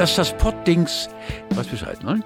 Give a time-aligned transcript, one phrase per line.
[0.00, 1.10] Das ist das Poddings.
[1.50, 2.22] Was Bescheid, ne?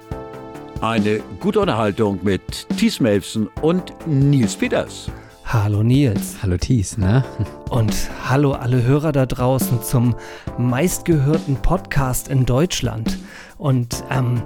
[0.80, 5.11] Eine gute Unterhaltung mit Thies Melfsen und Nils Peters.
[5.45, 6.37] Hallo Nils.
[6.41, 7.24] Hallo Thies, ne?
[7.70, 7.92] Und
[8.29, 10.15] hallo alle Hörer da draußen zum
[10.56, 13.18] meistgehörten Podcast in Deutschland.
[13.59, 14.41] Und ähm,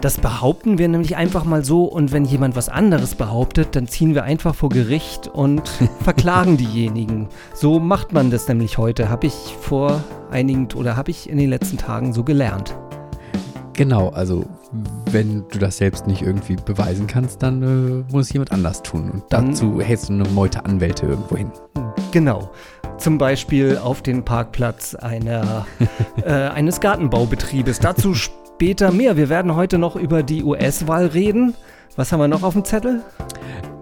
[0.00, 4.14] das behaupten wir nämlich einfach mal so und wenn jemand was anderes behauptet, dann ziehen
[4.14, 5.68] wir einfach vor Gericht und
[6.02, 7.28] verklagen diejenigen.
[7.54, 11.50] So macht man das nämlich heute, habe ich vor einigen oder habe ich in den
[11.50, 12.76] letzten Tagen so gelernt.
[13.72, 14.44] Genau, also
[15.12, 19.10] wenn du das selbst nicht irgendwie beweisen kannst, dann äh, muss jemand anders tun.
[19.10, 21.52] Und dazu hältst du eine Meute Anwälte irgendwo hin.
[22.10, 22.50] Genau.
[22.98, 25.64] Zum Beispiel auf den Parkplatz einer,
[26.24, 27.78] äh, eines Gartenbaubetriebes.
[27.78, 28.14] Dazu
[28.58, 29.16] später mehr.
[29.16, 31.54] Wir werden heute noch über die US-Wahl reden.
[31.94, 33.02] Was haben wir noch auf dem Zettel?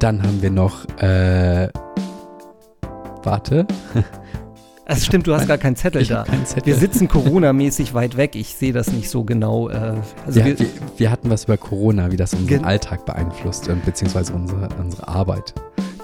[0.00, 1.68] Dann haben wir noch, äh,
[3.22, 3.66] warte.
[4.88, 6.22] Es stimmt, du hast gar keinen Zettel ich da.
[6.22, 6.66] Keinen Zettel.
[6.66, 8.36] Wir sitzen Corona-mäßig weit weg.
[8.36, 9.68] Ich sehe das nicht so genau.
[9.68, 10.66] Äh, also wir, wir,
[10.96, 15.54] wir, hatten was über Corona, wie das unseren Alltag beeinflusst, beziehungsweise unsere, unsere Arbeit.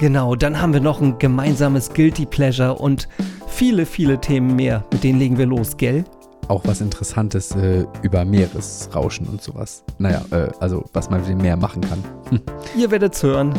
[0.00, 3.06] Genau, dann haben wir noch ein gemeinsames Guilty Pleasure und
[3.46, 4.82] viele, viele Themen mehr.
[4.90, 6.04] Mit denen legen wir los, gell?
[6.52, 9.84] Auch was Interessantes äh, über Meeresrauschen und sowas.
[9.96, 12.04] Naja, äh, also was man mit dem Meer machen kann.
[12.76, 13.54] Ihr werdet's hören.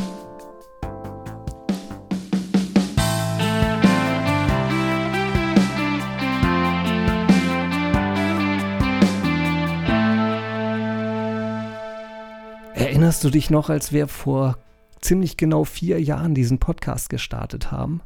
[12.75, 14.59] Erinnerst du dich noch, als wir vor
[15.01, 18.01] ziemlich genau vier Jahren diesen Podcast gestartet haben?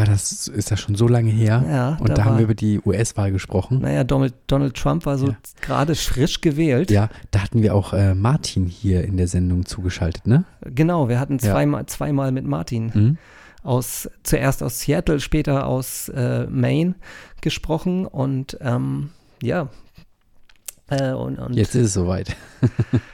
[0.00, 1.62] War das, ist das schon so lange her?
[1.68, 1.96] Ja.
[2.00, 3.80] Und da, da haben wir über die US-Wahl gesprochen.
[3.82, 5.36] Naja, Donald, Donald Trump war so ja.
[5.60, 6.90] gerade frisch gewählt.
[6.90, 10.44] Ja, da hatten wir auch äh, Martin hier in der Sendung zugeschaltet, ne?
[10.62, 11.86] Genau, wir hatten zweimal, ja.
[11.86, 13.18] zweimal mit Martin mhm.
[13.62, 16.94] aus, zuerst aus Seattle, später aus äh, Maine
[17.42, 19.10] gesprochen und ähm,
[19.42, 19.68] ja.
[20.88, 22.34] Äh, und, und Jetzt ist es soweit.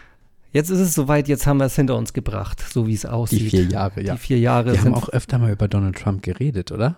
[0.56, 3.40] Jetzt ist es soweit, jetzt haben wir es hinter uns gebracht, so wie es aussieht.
[3.40, 4.14] Die vier Jahre, ja.
[4.14, 4.72] Die vier Jahre.
[4.72, 6.96] Wir haben auch öfter mal über Donald Trump geredet, oder?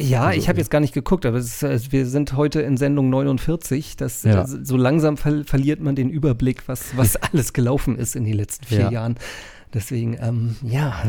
[0.00, 2.78] Ja, also, ich habe jetzt gar nicht geguckt, aber ist, äh, wir sind heute in
[2.78, 3.98] Sendung 49.
[3.98, 4.32] Das, ja.
[4.32, 8.32] das, so langsam ver verliert man den Überblick, was, was alles gelaufen ist in den
[8.32, 8.90] letzten vier ja.
[8.92, 9.16] Jahren.
[9.74, 11.02] Deswegen, ähm, ja.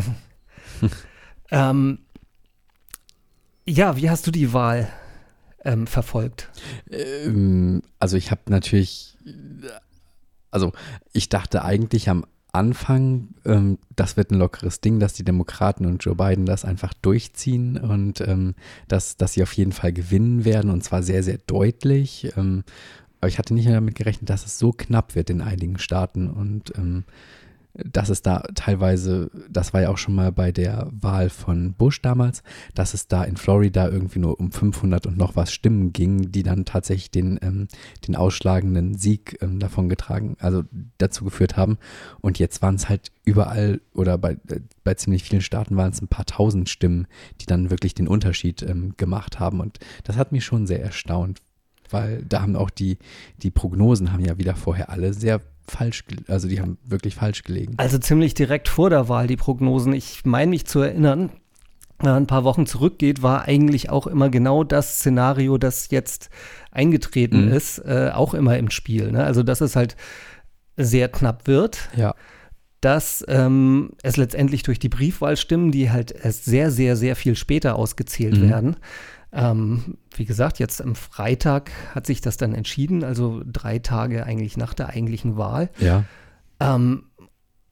[1.51, 1.99] ähm,
[3.65, 4.89] ja, wie hast du die Wahl
[5.63, 6.49] ähm, verfolgt?
[6.91, 9.15] Ähm, also ich habe natürlich
[10.51, 10.71] also
[11.13, 16.03] ich dachte eigentlich am Anfang, ähm, das wird ein lockeres Ding, dass die Demokraten und
[16.03, 18.55] Joe Biden das einfach durchziehen und ähm,
[18.87, 22.33] dass, dass sie auf jeden Fall gewinnen werden und zwar sehr, sehr deutlich.
[22.35, 22.63] Ähm,
[23.21, 26.73] aber ich hatte nicht damit gerechnet, dass es so knapp wird in einigen Staaten und
[26.77, 27.03] ähm,
[27.73, 32.01] dass es da teilweise, das war ja auch schon mal bei der Wahl von Bush
[32.01, 32.41] damals,
[32.73, 36.43] dass es da in Florida irgendwie nur um 500 und noch was Stimmen ging, die
[36.43, 37.67] dann tatsächlich den, ähm,
[38.07, 40.63] den ausschlagenden Sieg ähm, davon getragen, also
[40.97, 41.77] dazu geführt haben.
[42.21, 46.01] Und jetzt waren es halt überall oder bei, äh, bei ziemlich vielen Staaten waren es
[46.01, 47.07] ein paar tausend Stimmen,
[47.39, 49.59] die dann wirklich den Unterschied ähm, gemacht haben.
[49.59, 51.39] Und das hat mich schon sehr erstaunt,
[51.91, 52.97] weil da haben auch die,
[53.43, 57.73] die Prognosen haben ja wieder vorher alle sehr falsch, also die haben wirklich falsch gelegen.
[57.77, 59.93] Also ziemlich direkt vor der Wahl, die Prognosen.
[59.93, 61.31] Ich meine mich zu erinnern,
[61.99, 66.29] ein paar Wochen zurückgeht, war eigentlich auch immer genau das Szenario, das jetzt
[66.71, 67.51] eingetreten mhm.
[67.53, 69.11] ist, äh, auch immer im Spiel.
[69.11, 69.23] Ne?
[69.23, 69.95] Also, dass es halt
[70.77, 71.89] sehr knapp wird.
[71.95, 72.15] Ja.
[72.81, 77.75] Dass ähm, es letztendlich durch die Briefwahlstimmen, die halt erst sehr, sehr, sehr viel später
[77.75, 78.49] ausgezählt mhm.
[78.49, 78.75] werden,
[79.31, 84.57] ähm, wie gesagt, jetzt am Freitag hat sich das dann entschieden, also drei Tage eigentlich
[84.57, 85.69] nach der eigentlichen Wahl.
[85.79, 86.03] Ja.
[86.59, 87.03] Ähm,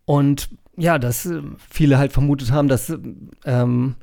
[0.05, 2.95] und ja, dass äh, viele halt vermutet haben, dass
[3.45, 3.95] ähm,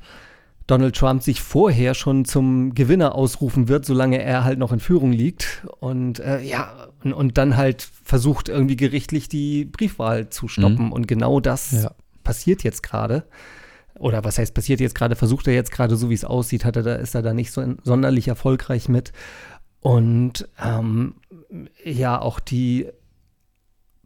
[0.67, 5.13] Donald Trump sich vorher schon zum Gewinner ausrufen wird, solange er halt noch in Führung
[5.13, 5.65] liegt.
[5.79, 10.87] Und äh, ja, und, und, dann halt versucht, irgendwie gerichtlich die Briefwahl zu stoppen.
[10.87, 10.91] Mhm.
[10.91, 11.91] Und genau das ja.
[12.23, 13.25] passiert jetzt gerade
[13.97, 16.75] oder was heißt passiert jetzt gerade, versucht er jetzt gerade, so wie es aussieht, hat
[16.75, 19.13] er da, ist er da nicht so sonderlich erfolgreich mit.
[19.79, 21.15] Und ähm,
[21.83, 22.87] ja, auch die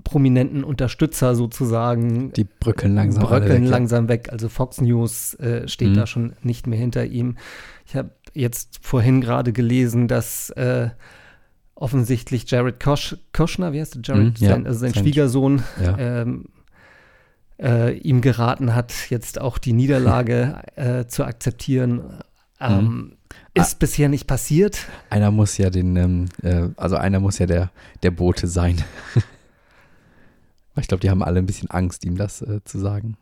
[0.04, 2.32] prominenten Unterstützer sozusagen.
[2.34, 4.30] Die bröckeln langsam, bröckeln weg, langsam weg.
[4.32, 5.96] Also Fox News äh, steht mhm.
[5.96, 7.38] da schon nicht mehr hinter ihm.
[7.86, 10.90] Ich habe jetzt vorhin gerade gelesen, dass äh,
[11.76, 14.02] offensichtlich Jared Kosch, Koschner, wie heißt der?
[14.04, 15.98] Jared, mhm, ja, sein, also sein, sein Schwiegersohn, ja.
[15.98, 16.46] ähm,
[17.60, 22.22] äh, ihm geraten hat, jetzt auch die Niederlage äh, zu akzeptieren.
[22.60, 23.14] Ähm, mhm.
[23.54, 24.88] Ist ah, bisher nicht passiert.
[25.10, 27.72] Einer muss ja den, ähm, äh, also einer muss ja der,
[28.04, 28.84] der Bote sein.
[30.80, 33.18] ich glaube, die haben alle ein bisschen Angst, ihm das äh, zu sagen.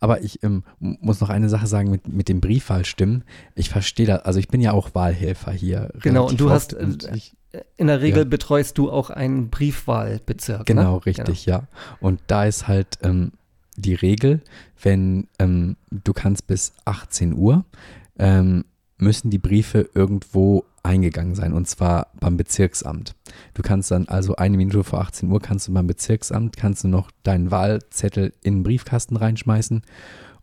[0.00, 3.24] Aber ich ähm, muss noch eine Sache sagen mit, mit dem Briefwahlstimmen.
[3.54, 5.90] Ich verstehe das, also ich bin ja auch Wahlhelfer hier.
[6.02, 7.35] Genau, und du hast, und ich,
[7.76, 8.28] in der Regel Ja.
[8.28, 10.66] betreust du auch einen Briefwahlbezirk.
[10.66, 11.06] Genau, ne?
[11.06, 11.64] richtig, ja.
[12.00, 13.32] Und da ist halt ähm,
[13.76, 14.40] die Regel,
[14.82, 17.64] wenn ähm, du kannst bis 18 Uhr,
[18.18, 18.64] ähm,
[18.98, 23.14] müssen die Briefe irgendwo eingegangen sein und zwar beim Bezirksamt.
[23.54, 26.88] Du kannst dann also eine Minute vor 18 Uhr kannst du beim Bezirksamt, kannst du
[26.88, 29.82] noch deinen Wahlzettel in den Briefkasten reinschmeißen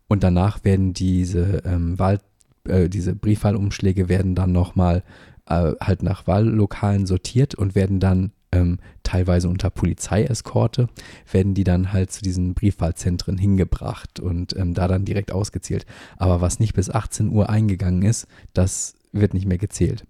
[0.07, 2.19] und danach werden diese ähm, Wahl,
[2.68, 5.04] äh, diese Briefwahlumschläge werden dann nochmal
[5.48, 10.88] äh, halt nach Wahllokalen sortiert und werden dann ähm, teilweise unter Polizeieskorte,
[11.31, 15.86] werden die dann halt zu diesen Briefwahlzentren hingebracht und ähm, da dann direkt ausgezählt.
[16.18, 20.06] Aber was nicht bis 18 Uhr eingegangen ist, das wird nicht mehr gezählt.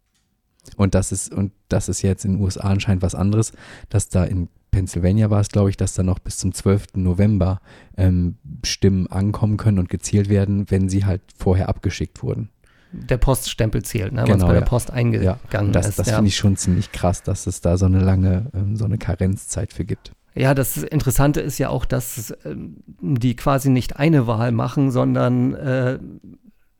[0.77, 3.51] Und das ist, und das ist jetzt in den USA anscheinend was anderes,
[3.89, 6.95] dass da in Pennsylvania war es, glaube ich, dass da noch bis zum 12.
[6.95, 7.61] November
[7.95, 12.49] ähm, Stimmen ankommen können und gezählt werden, wenn sie halt vorher abgeschickt wurden.
[12.93, 14.21] Der Poststempel zählt, ne?
[14.21, 14.67] was Genau, bei der ja.
[14.67, 15.99] Post eingegangen Ja, das, ist.
[15.99, 16.15] das ja.
[16.15, 19.73] finde ich schon ziemlich krass, dass es da so eine lange, ähm, so eine Karenzzeit
[19.73, 20.11] für gibt.
[20.35, 25.53] Ja, das Interessante ist ja auch, dass ähm, die quasi nicht eine Wahl machen, sondern
[25.55, 25.99] äh,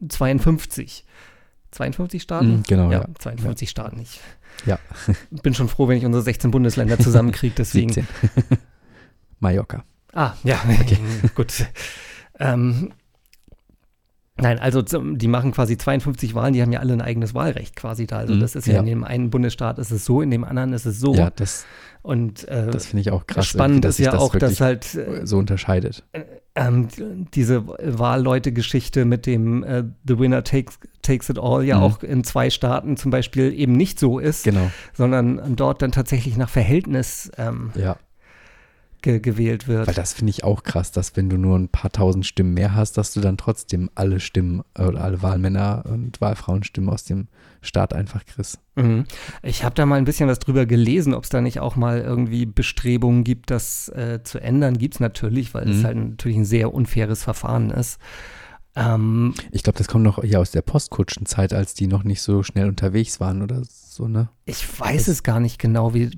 [0.07, 1.05] 52.
[1.71, 2.57] 52 Staaten?
[2.57, 3.01] Mhm, genau, ja.
[3.01, 3.07] ja.
[3.17, 3.99] 52 Staaten.
[3.99, 4.19] Ich
[4.65, 4.77] Ja.
[5.31, 7.91] bin schon froh, wenn ich unsere 16 Bundesländer zusammenkriege, deswegen.
[7.91, 8.07] 17.
[9.39, 9.83] Mallorca.
[10.13, 10.59] Ah, ja,
[11.33, 11.65] gut.
[12.39, 12.93] Ähm,
[14.37, 18.07] nein, also die machen quasi 52 Wahlen, die haben ja alle ein eigenes Wahlrecht quasi
[18.07, 18.17] da.
[18.17, 18.79] Also Mhm, das ist ja, ja.
[18.79, 21.13] in dem einen Bundesstaat ist es so, in dem anderen ist es so.
[21.13, 21.65] Ja, das,
[22.01, 23.45] Und äh, das finde ich auch krass.
[23.47, 26.03] spannend irgendwie, ist ja das auch, dass halt äh, so unterscheidet.
[26.55, 26.87] ähm,
[27.33, 31.83] diese Wahlleute-Geschichte mit dem äh, The Winner takes, takes it all ja Mhm.
[31.83, 36.37] auch in zwei Staaten zum Beispiel eben nicht so ist, Genau, sondern dort dann tatsächlich
[36.37, 37.97] nach Verhältnis ähm, ja.
[39.03, 39.85] Ge gewählt wird.
[39.85, 42.73] Weil das finde ich auch krass, dass wenn du nur ein paar tausend Stimmen mehr
[42.73, 47.27] hast, dass du dann trotzdem alle Stimmen äh, oder alle Wahlmänner und Wahlfrauenstimmen aus dem
[47.61, 48.57] Staat einfach kriegst.
[48.75, 49.05] Mhm.
[49.43, 51.99] Ich habe da mal ein bisschen was drüber gelesen, ob es da nicht auch mal
[52.01, 54.77] irgendwie Bestrebungen gibt, das äh, zu ändern.
[54.79, 55.83] Gibt es natürlich, weil es Mhm.
[55.83, 57.99] halt natürlich ein sehr unfaires Verfahren ist.
[58.75, 62.41] Ähm, Ich glaube, das kommt noch eher aus der Postkutschenzeit, als die noch nicht so
[62.41, 63.69] schnell unterwegs waren oder so,
[64.07, 64.29] ne?
[64.45, 66.09] Ich weiß es gar nicht genau, wie.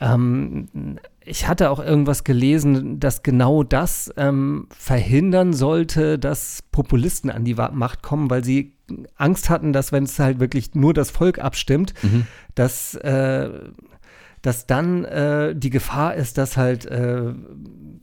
[0.00, 7.44] Ähm, ich hatte auch irgendwas gelesen, dass genau das ähm, verhindern sollte, dass Populisten an
[7.44, 8.74] die Macht kommen, weil sie
[9.16, 12.26] Angst hatten, dass wenn es halt wirklich nur das Volk abstimmt, Mhm.
[12.54, 13.48] dass, äh,
[14.44, 17.32] dass dann äh, die Gefahr ist, dass halt äh,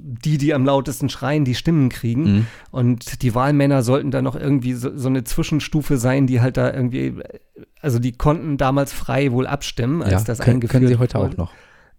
[0.04, 2.24] die, die am lautesten schreien, die Stimmen kriegen.
[2.24, 2.48] Mhm.
[2.72, 6.74] Und die Wahlmänner sollten da noch irgendwie so, so eine Zwischenstufe sein, die halt da
[6.74, 7.16] irgendwie,
[7.82, 11.18] also die konnten damals frei wohl abstimmen, als Ja, das können, eingeführt können sie heute
[11.20, 11.34] wurde.
[11.34, 11.54] auch noch.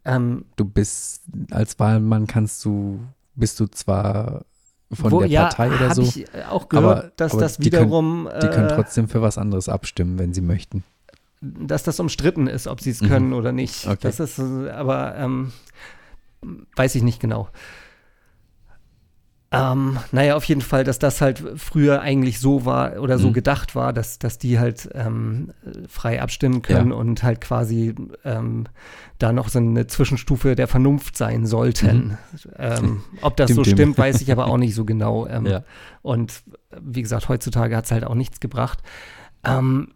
[0.04, 1.22] Ähm, Du bist,
[1.52, 3.00] als Wahlmann kannst du,
[3.36, 4.44] bist du zwar
[4.92, 7.70] von wo, der ja, Partei oder so, ich auch gehört, aber- dass aber das die
[7.70, 10.84] können- wiederum, die können äh, trotzdem für was anderes abstimmen, wenn sie möchten.
[11.42, 13.08] Dass das umstritten ist, ob sie es Mhm.
[13.08, 13.86] können oder nicht.
[13.86, 13.98] Okay.
[14.00, 15.52] Das ist, aber ähm,
[16.76, 17.48] weiß ich nicht genau.
[19.54, 23.32] Ähm, naja, auf jeden Fall, dass das halt früher eigentlich so war oder so Mhm.
[23.34, 25.52] gedacht war, dass, dass die halt ähm,
[25.88, 26.96] frei abstimmen können Ja.
[26.96, 28.64] und halt quasi ähm,
[29.18, 32.16] da noch so eine Zwischenstufe der Vernunft sein sollten.
[32.56, 33.72] Ähm, ob das Dim, so dim.
[33.74, 35.26] stimmt, weiß ich aber auch nicht so genau.
[35.32, 35.64] Ähm, Ja.
[36.00, 36.42] Und
[36.80, 38.78] wie gesagt, heutzutage hat es halt auch nichts gebracht.
[39.44, 39.88] Ähm,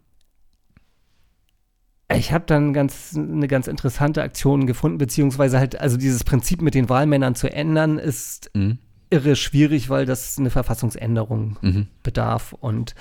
[2.13, 6.73] ich habe dann ganz, eine ganz interessante Aktion gefunden, beziehungsweise halt, also dieses Prinzip mit
[6.73, 8.77] den Wahlmännern zu ändern, ist Mhm.
[9.09, 11.87] irre schwierig, weil das eine Verfassungsänderung Mhm.
[12.03, 12.95] bedarf und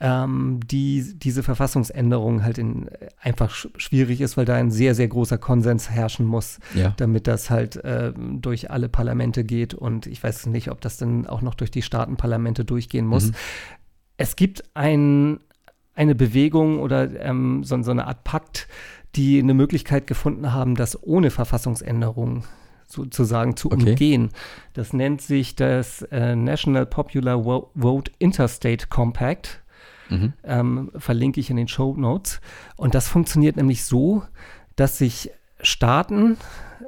[0.00, 2.88] ähm, die, diese Verfassungsänderung halt in,
[3.20, 6.94] einfach sch schwierig ist, weil da ein sehr, sehr großer Konsens herrschen muss, Ja.
[6.98, 11.26] damit das halt äh, durch alle Parlamente geht und ich weiß nicht, ob das dann
[11.26, 13.28] auch noch durch die Staatenparlamente durchgehen muss.
[13.28, 13.34] Mhm.
[14.18, 15.40] Es gibt ein,
[15.98, 18.68] eine Bewegung oder ähm, so, so eine Art Pakt,
[19.16, 22.44] die eine Möglichkeit gefunden haben, das ohne Verfassungsänderung
[22.86, 23.90] sozusagen zu Okay.
[23.90, 24.30] umgehen.
[24.72, 27.42] Das nennt sich das äh, National Popular
[27.74, 29.62] Vote Interstate Compact.
[30.08, 30.32] Mhm.
[30.42, 32.40] Ähm, verlinke ich in den Show Notes.
[32.76, 34.22] Und das funktioniert nämlich so,
[34.76, 36.38] dass sich Staaten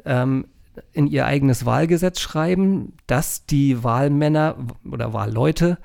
[0.06, 0.46] ähm,
[0.92, 4.56] in ihr eigenes Wahlgesetz schreiben, dass die Wahlmänner
[4.90, 5.78] oder Wahlleute,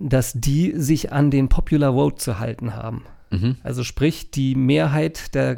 [0.00, 3.04] dass die sich an den Popular Vote zu halten haben.
[3.30, 3.56] Mhm.
[3.62, 5.56] Also sprich, die Mehrheit der,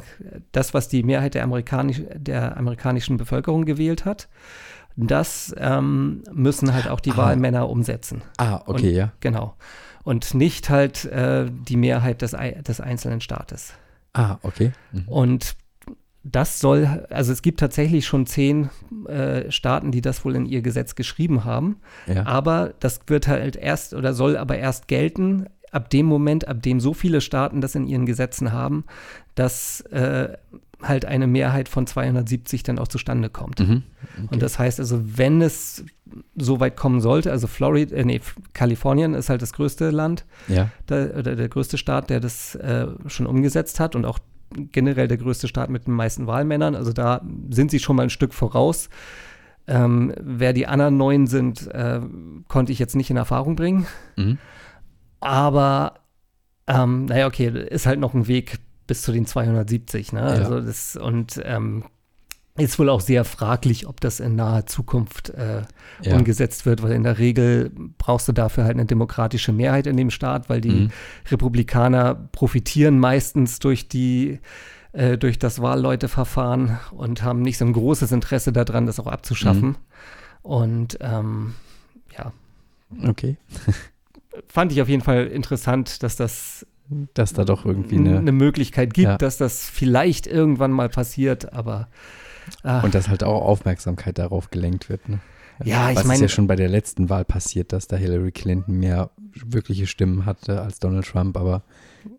[0.51, 4.27] das, was die Mehrheit der, amerikanisch, der amerikanischen Bevölkerung gewählt hat,
[4.97, 7.17] das ähm, müssen halt auch die Ah.
[7.17, 8.21] Wahlmänner umsetzen.
[8.37, 9.11] Ah, okay, Und- ja.
[9.19, 9.55] Genau.
[10.03, 12.35] Und nicht halt äh, die Mehrheit des,
[12.67, 13.73] des einzelnen Staates.
[14.13, 14.71] Ah, okay.
[14.91, 15.07] Mhm.
[15.07, 15.55] Und
[16.27, 18.69] das soll, also es gibt tatsächlich schon zehn
[19.07, 21.77] äh, Staaten, die das wohl in ihr Gesetz geschrieben haben.
[22.07, 22.25] Ja.
[22.25, 26.79] Aber das wird halt erst oder soll aber erst gelten ab dem Moment, ab dem
[26.79, 28.85] so viele Staaten das in ihren Gesetzen haben,
[29.35, 30.29] dass äh,
[30.81, 33.59] halt eine Mehrheit von 270 dann auch zustande kommt.
[33.59, 33.83] Mhm.
[34.31, 35.85] Und das heißt also, wenn es
[36.35, 38.21] so weit kommen sollte, also Florida, äh, nee,
[38.53, 40.69] Kalifornien ist halt das größte Land, Ja.
[40.89, 44.17] der, oder der größte Staat, der das äh, schon umgesetzt hat und auch
[44.51, 46.75] generell der größte Staat mit den meisten Wahlmännern.
[46.75, 48.89] Also da sind sie schon mal ein Stück voraus.
[49.67, 52.01] Ähm, wer die anderen neun sind, äh,
[52.47, 53.87] konnte ich jetzt nicht in Erfahrung bringen.
[54.15, 54.37] Mhm.
[55.19, 55.95] Aber
[56.67, 60.13] ähm, naja, okay, ist halt noch ein Weg bis zu den 270.
[60.13, 60.21] Ne?
[60.21, 61.83] Also das, und ähm,
[62.57, 65.63] ist wohl auch sehr fraglich, ob das in naher Zukunft äh,
[66.01, 66.15] Ja.
[66.15, 70.09] umgesetzt wird, weil in der Regel brauchst du dafür halt eine demokratische Mehrheit in dem
[70.09, 70.91] Staat, weil die Mhm.
[71.31, 74.39] Republikaner profitieren meistens durch die
[74.93, 79.69] äh, durch das Wahlleuteverfahren und haben nicht so ein großes Interesse daran, das auch abzuschaffen.
[79.69, 79.75] Mhm.
[80.43, 81.53] Und ähm,
[82.17, 82.31] ja,
[83.05, 83.35] Okay.
[84.47, 86.65] fand ich auf jeden Fall interessant, dass das
[87.13, 88.31] Dass da doch irgendwie eine, eine.
[88.31, 89.17] Möglichkeit gibt, Ja.
[89.17, 91.89] dass das vielleicht irgendwann mal passiert, aber
[92.63, 95.07] ah, Und dass halt auch Aufmerksamkeit darauf gelenkt wird.
[95.09, 95.19] Ne?
[95.63, 98.31] Ja, ich Was ist meine- ja schon bei der letzten Wahl passiert, dass da Hillary
[98.31, 101.61] Clinton mehr wirkliche Stimmen hatte als Donald Trump, aber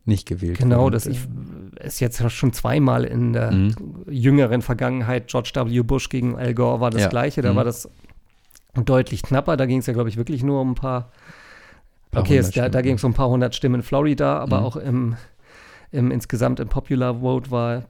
[0.05, 0.97] nicht gewählt genau, wurde.
[0.97, 1.21] das ich,
[1.81, 3.75] ist jetzt schon zweimal in der Mhm.
[4.09, 5.83] jüngeren Vergangenheit, George W.
[5.83, 7.09] Bush gegen Al Gore war das Ja.
[7.09, 7.57] gleiche, da Mhm.
[7.57, 7.89] war das
[8.75, 11.11] deutlich knapper, da ging es ja, glaube ich, wirklich nur um ein paar,
[12.11, 14.39] Paar okay, es, hundert da, da ging es um ein paar hundert Stimmen in Florida,
[14.39, 14.67] aber Mhm.
[14.67, 15.17] auch im,
[15.93, 17.85] im insgesamt im Popular Vote war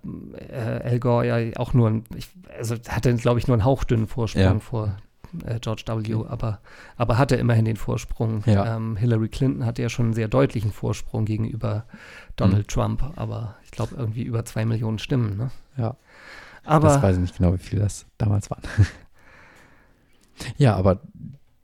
[0.51, 4.07] äh, Al Gore ja auch nur ein, ich, also hatte, glaube ich, nur einen hauchdünnen
[4.07, 4.59] Vorsprung Ja.
[4.61, 4.97] vor
[5.45, 6.61] äh, George W., aber,
[6.97, 8.43] aber hatte immerhin den Vorsprung.
[8.47, 8.77] Ja.
[8.77, 11.85] Ähm, Hillary Clinton hatte ja schon einen sehr deutlichen Vorsprung gegenüber
[12.37, 12.69] Donald Mhm.
[12.69, 15.37] Trump, aber ich glaube irgendwie über zwei Millionen Stimmen.
[15.37, 15.51] Ne?
[15.77, 15.97] Ja.
[16.65, 18.63] Aber das weiß ich nicht genau, wie viel das damals waren.
[20.59, 21.01] ja, aber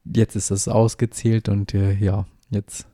[0.04, 2.86] jetzt ist es ausgezählt und äh, ja, jetzt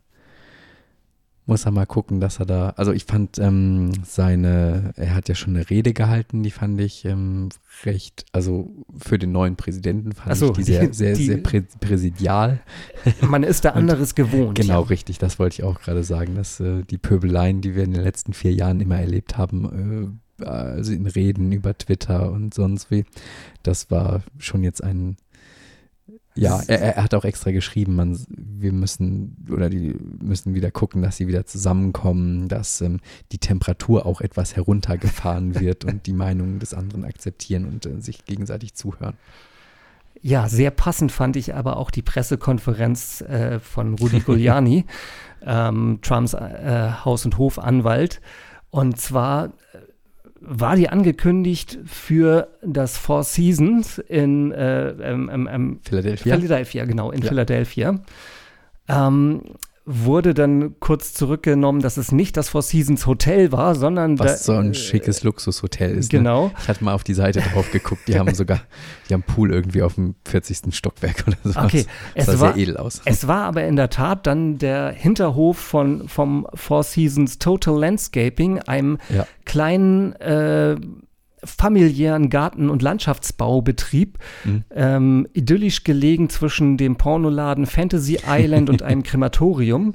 [1.48, 5.34] muss er mal gucken, dass er da, also ich fand ähm, seine, er hat ja
[5.34, 7.48] schon eine Rede gehalten, die fand ich ähm,
[7.84, 11.38] recht, also für den neuen Präsidenten fand so, ich die sehr, die- sehr, die- sehr
[11.38, 12.60] prä präsidial.
[13.22, 14.56] man ist da anderes gewohnt.
[14.56, 14.88] Genau, Ja.
[14.88, 18.02] richtig, das wollte ich auch gerade sagen, dass äh, die Pöbeleien, die wir in den
[18.02, 23.04] letzten vier Jahren immer erlebt haben, äh, also in Reden über Twitter und sonst wie,
[23.64, 25.16] das war schon jetzt ein,
[26.38, 31.02] ja, er, er hat auch extra geschrieben, man, wir müssen oder die müssen wieder gucken,
[31.02, 33.00] dass sie wieder zusammenkommen, dass ähm,
[33.32, 38.24] die Temperatur auch etwas heruntergefahren wird und die Meinungen des anderen akzeptieren und äh, sich
[38.24, 39.14] gegenseitig zuhören.
[40.20, 44.84] Ja, sehr passend fand ich aber auch die Pressekonferenz äh, von Rudy Giuliani,
[45.42, 48.20] ähm, Trumps äh, Haus- und Hofanwalt.
[48.70, 49.52] Und zwar
[50.40, 56.36] war die angekündigt für das Four Seasons in äh, ähm, ähm, ähm, Philadelphia?
[56.36, 57.28] Philadelphia, genau, in Ja.
[57.28, 58.00] Philadelphia.
[58.88, 59.42] Ähm,
[59.90, 64.52] wurde dann kurz zurückgenommen, dass es nicht das Four Seasons Hotel war, sondern Was da-
[64.52, 66.12] so ein äh, schickes Luxushotel ist.
[66.12, 66.18] Ne?
[66.18, 66.50] Genau.
[66.60, 68.60] Ich hatte mal auf die Seite drauf geguckt, die haben sogar,
[69.08, 70.74] die haben Pool irgendwie auf dem 40.
[70.74, 71.58] Stockwerk oder so.
[71.58, 73.00] Okay, das es sah war, sehr edel aus.
[73.06, 78.58] Es war aber in der Tat dann der Hinterhof von, vom Four Seasons Total Landscaping,
[78.60, 79.26] einem Ja.
[79.46, 80.76] kleinen äh,
[81.44, 84.64] familiären Garten- und Landschaftsbaubetrieb, Mhm.
[84.70, 89.94] ähm, idyllisch gelegen zwischen dem Pornoladen Fantasy Island und einem Krematorium,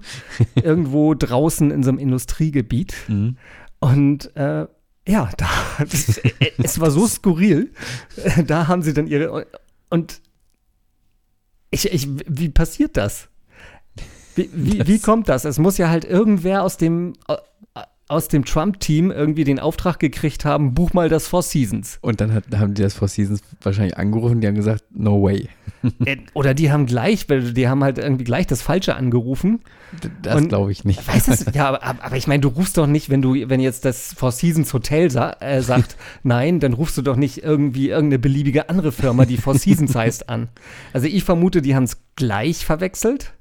[0.55, 2.93] irgendwo draußen in so einem Industriegebiet.
[3.07, 3.37] Mhm.
[3.79, 4.67] Und äh,
[5.07, 6.21] ja, da, das,
[6.57, 7.71] es war so skurril.
[8.47, 9.45] Da haben sie dann ihre.
[9.89, 10.21] Und
[11.71, 13.27] ich, ich, wie passiert das?
[14.35, 15.43] Wie, wie, wie Das- kommt das?
[15.45, 17.13] Es muss ja halt irgendwer aus dem,
[18.13, 21.97] aus dem Trump-Team irgendwie den Auftrag gekriegt haben, buch mal das Four Seasons.
[22.01, 25.49] Und dann hat, haben die das Four Seasons wahrscheinlich angerufen, die haben gesagt, no way.
[26.05, 29.59] Äh, Oder die haben gleich, weil die haben halt irgendwie gleich das Falsche angerufen.
[30.21, 31.05] Das glaube ich nicht.
[31.05, 33.83] Weißt du, ja, aber, aber ich meine, du rufst doch nicht, wenn du, wenn jetzt
[33.83, 38.19] das Four Seasons Hotel sa äh, sagt, nein, dann rufst du doch nicht irgendwie irgendeine
[38.19, 40.47] beliebige andere Firma, die Four Seasons heißt, an.
[40.93, 43.33] Also ich vermute, die haben es gleich verwechselt,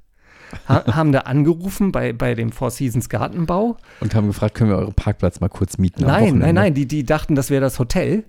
[0.68, 3.76] ha haben da angerufen bei, bei dem Four Seasons Gartenbau.
[4.00, 6.04] Und haben gefragt, können wir euren Parkplatz mal kurz mieten?
[6.04, 8.24] Nein, nein, nein, die, die dachten, das wäre das Hotel,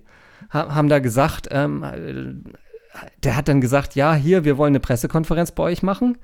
[0.52, 2.34] ha haben da gesagt, ähm, äh,
[3.22, 6.16] der hat dann gesagt, ja, hier, wir wollen eine Pressekonferenz bei euch machen.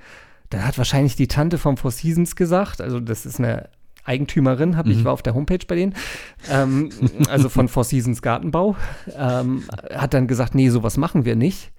[0.50, 3.69] Dann hat wahrscheinlich die Tante vom Four Seasons gesagt, also das ist eine
[4.04, 5.04] Eigentümerin, hab, ich Mhm.
[5.04, 5.95] war auf der Homepage bei denen,
[6.50, 6.90] ähm,
[7.28, 8.76] also von Four Seasons Gartenbau,
[9.16, 9.64] ähm,
[9.95, 11.71] hat dann gesagt, nee, sowas machen wir nicht.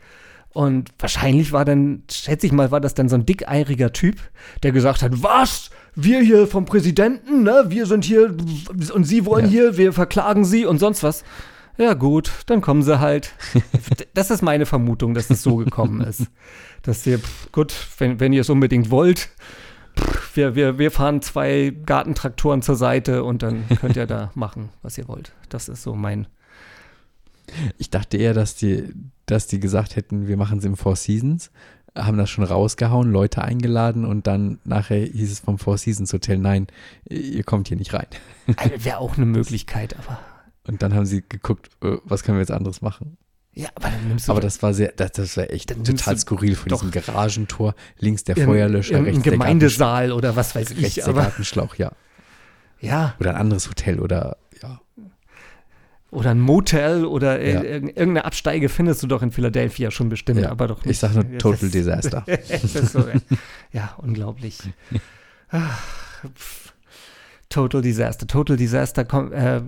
[0.53, 4.17] Und wahrscheinlich war dann, schätze ich mal, war das dann so ein dickeiriger Typ,
[4.63, 5.69] der gesagt hat, was?
[5.95, 7.65] Wir hier vom Präsidenten, ne?
[7.67, 8.35] Wir sind hier
[8.93, 9.51] und Sie wollen Ja.
[9.51, 11.23] hier, wir verklagen Sie und sonst was.
[11.77, 13.33] Ja gut, dann kommen sie halt.
[14.13, 16.27] das ist meine Vermutung, dass es so gekommen ist.
[16.83, 19.29] Dass ihr, pff, gut, wenn, wenn ihr es unbedingt wollt,
[19.97, 24.69] pff, wir, wir, wir fahren zwei Gartentraktoren zur Seite und dann könnt ihr da machen,
[24.81, 25.31] was ihr wollt.
[25.49, 26.27] Das ist so mein.
[27.77, 28.93] Ich dachte eher, dass die,
[29.25, 31.51] dass die gesagt hätten, wir machen es im Four Seasons,
[31.95, 36.37] haben das schon rausgehauen, Leute eingeladen und dann nachher hieß es vom Four Seasons Hotel,
[36.37, 36.67] nein,
[37.09, 38.07] ihr kommt hier nicht rein.
[38.55, 40.19] Also Wäre auch eine Möglichkeit, aber.
[40.67, 43.17] Und dann haben sie geguckt, äh, was können wir jetzt anderes machen.
[43.53, 46.55] Ja, aber dann nimmst du Aber das war sehr, das, das war echt total skurril
[46.55, 50.95] von diesem Garagentor, links der Feuerlöscher, irgendein rechts der, Gemeindesaal oder was weiß rechts ich.
[50.95, 51.91] der Aber, Gartenschlauch, ja.
[52.79, 54.37] ja, Oder ein anderes Hotel oder.
[56.11, 57.61] Oder ein Motel oder Ja.
[57.61, 60.51] irg- irgendeine Absteige findest du doch in Philadelphia schon bestimmt, Ja.
[60.51, 60.91] aber doch nicht.
[60.91, 62.25] Ich sag nur Total das- Disaster.
[62.83, 63.05] so,
[63.71, 64.59] ja, unglaublich.
[65.53, 65.69] Ah.
[67.49, 68.25] Total Disaster.
[68.25, 69.03] Total Disaster.
[69.03, 69.61] Komm, äh,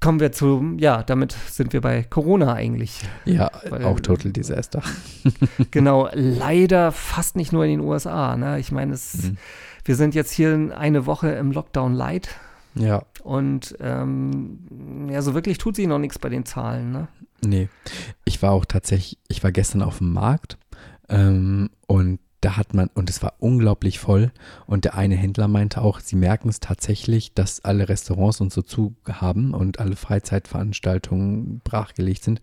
[0.00, 3.00] kommen wir zu, ja, damit sind wir bei Corona eigentlich.
[3.24, 4.82] Ja, Weil- auch Total Disaster.
[5.72, 8.36] Genau, leider fast nicht nur in den USA.
[8.36, 8.60] Ne?
[8.60, 9.36] Ich meine, es, Mhm.
[9.84, 12.28] wir sind jetzt hier eine Woche im Lockdown Light
[12.78, 16.92] Ja, und ähm, ja, so wirklich tut sich noch nichts bei den Zahlen.
[16.92, 17.08] Ne?
[17.44, 17.68] nee.
[18.24, 20.58] Ich war auch tatsächlich, ich war gestern auf dem Markt
[21.08, 24.30] ähm, und da hat man, und es war unglaublich voll.
[24.66, 28.62] Und der eine Händler meinte auch, sie merken es tatsächlich, dass alle Restaurants und so
[28.62, 32.40] zu haben und alle Freizeitveranstaltungen brachgelegt sind,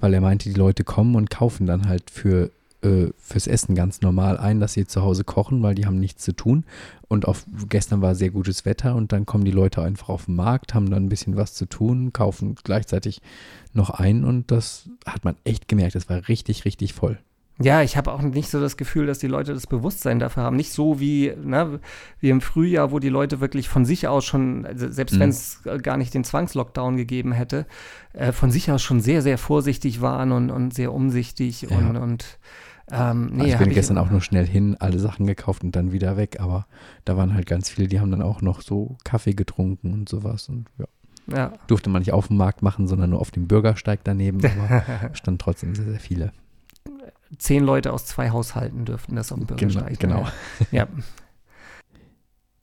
[0.00, 2.50] weil er meinte, die Leute kommen und kaufen dann halt für
[2.82, 6.24] äh, fürs Essen ganz normal ein, dass sie zu Hause kochen, weil die haben nichts
[6.24, 6.64] zu tun.
[7.08, 10.36] Und auf, gestern war sehr gutes Wetter und dann kommen die Leute einfach auf den
[10.36, 13.20] Markt, haben dann ein bisschen was zu tun, kaufen gleichzeitig
[13.72, 15.94] noch ein und das hat man echt gemerkt.
[15.94, 17.18] Das war richtig, richtig voll.
[17.60, 20.54] Ja, ich habe auch nicht so das Gefühl, dass die Leute das Bewusstsein dafür haben.
[20.54, 21.80] Nicht so wie, ne,
[22.20, 25.20] wie im Frühjahr, wo die Leute wirklich von sich aus schon, also selbst Mhm.
[25.20, 27.66] wenn es äh, gar nicht den Zwangslockdown gegeben hätte,
[28.12, 31.76] äh, von sich aus schon sehr, sehr vorsichtig waren und, und sehr umsichtig Ja.
[31.78, 32.38] und, und
[32.90, 35.92] ähm, nee, also ich bin gestern auch nur schnell hin, alle Sachen gekauft und dann
[35.92, 36.66] wieder weg, aber
[37.04, 40.48] da waren halt ganz viele, die haben dann auch noch so Kaffee getrunken und sowas
[40.48, 40.86] und ja.
[41.30, 44.82] Ja, Durfte man nicht auf dem Markt machen, sondern nur auf dem Bürgersteig daneben, aber
[45.14, 46.32] stand trotzdem sehr, sehr viele.
[47.36, 49.98] zehn Leute aus zwei Haushalten dürften das auf dem Genau, Bürgersteig.
[50.00, 50.26] genau.
[50.72, 50.86] Ja.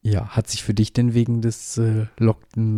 [0.01, 2.37] Ja, hat sich für dich denn wegen des äh, Lock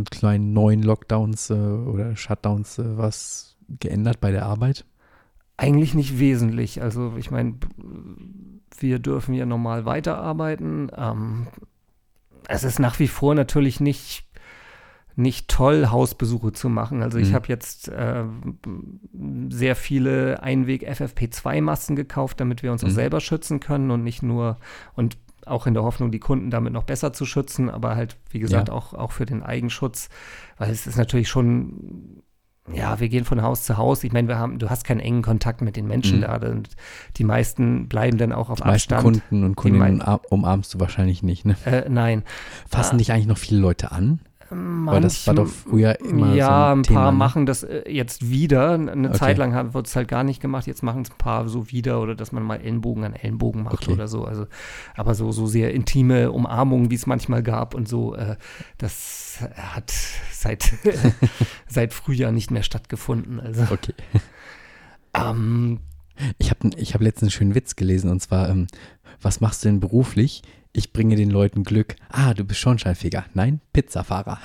[0.10, 4.86] kleinen neuen Lockdowns äh, oder Shutdowns äh, was geändert bei der Arbeit?
[5.58, 6.82] Eigentlich nicht wesentlich.
[6.84, 7.56] Also ich meine,
[8.80, 10.92] wir dürfen ja normal weiterarbeiten.
[10.96, 11.48] Ähm,
[12.48, 14.24] es ist nach wie vor natürlich nicht,
[15.16, 17.02] nicht toll, Hausbesuche zu machen.
[17.02, 17.34] Also ich Mhm.
[17.34, 18.24] habe jetzt äh,
[19.50, 22.94] sehr viele Einweg-FFP2-Masken gekauft, damit wir uns auch Mhm.
[22.94, 24.58] selber schützen können und nicht nur
[24.94, 25.18] und
[25.48, 28.68] auch in der Hoffnung, die Kunden damit noch besser zu schützen, aber halt, wie gesagt,
[28.68, 28.74] Ja.
[28.76, 30.10] auch, auch für den Eigenschutz,
[30.58, 32.22] weil es ist natürlich schon
[32.74, 34.04] ja, wir gehen von Haus zu Haus.
[34.04, 36.22] Ich meine, wir haben, du hast keinen engen Kontakt mit den Menschen Mhm.
[36.22, 36.36] da.
[36.36, 36.70] Und
[37.18, 39.04] die meisten bleiben dann auch auf Die Abstand.
[39.04, 41.56] Kunden und Kundinnen umarmst du wahrscheinlich nicht, ne?
[41.66, 42.24] Äh, nein.
[42.70, 42.98] Fassen Ah.
[42.98, 44.20] dich eigentlich noch viele Leute an?
[44.50, 47.18] Weil das war Manch- doch früher immer ja, so ein ein Thema, paar ne?
[47.18, 48.72] machen das äh, jetzt wieder.
[48.74, 49.18] Eine Okay.
[49.18, 50.68] Zeit lang wird es halt gar nicht gemacht.
[50.68, 53.74] Jetzt machen es ein paar so wieder oder dass man mal Ellenbogen an Ellenbogen macht
[53.84, 53.92] Okay.
[53.94, 54.24] oder so.
[54.26, 54.48] Also,
[54.96, 58.38] aber so, so sehr intime Umarmungen, wie es manchmal gab und so, äh,
[58.78, 59.94] das hat
[60.32, 60.74] seit,
[61.68, 63.40] seit Frühjahr nicht mehr stattgefunden.
[63.40, 63.94] Also, Okay.
[65.14, 65.80] ähm,
[66.40, 68.68] Ich habe ich hab letztens einen schönen Witz gelesen und zwar, ähm,
[69.22, 70.42] was machst du denn beruflich?
[70.78, 71.96] Ich bringe den Leuten Glück.
[72.08, 73.26] Ah, du bist Schornsteinfeger.
[73.34, 74.40] Nein, Pizzafahrer.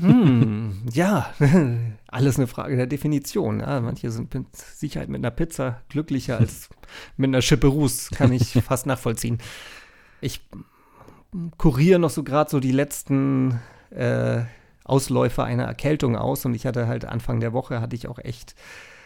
[0.00, 1.32] Hm, ja,
[2.08, 3.60] alles eine Frage der Definition.
[3.60, 6.68] Ja, manche sind mit Sicherheit mit einer Pizza glücklicher als
[7.16, 9.38] mit einer Schippe Ruß, kann ich fast nachvollziehen.
[10.20, 10.40] Ich
[11.58, 13.60] kuriere noch so gerade so die letzten
[13.90, 14.40] äh,
[14.82, 18.56] Ausläufer einer Erkältung aus und ich hatte halt Anfang der Woche hatte ich auch echt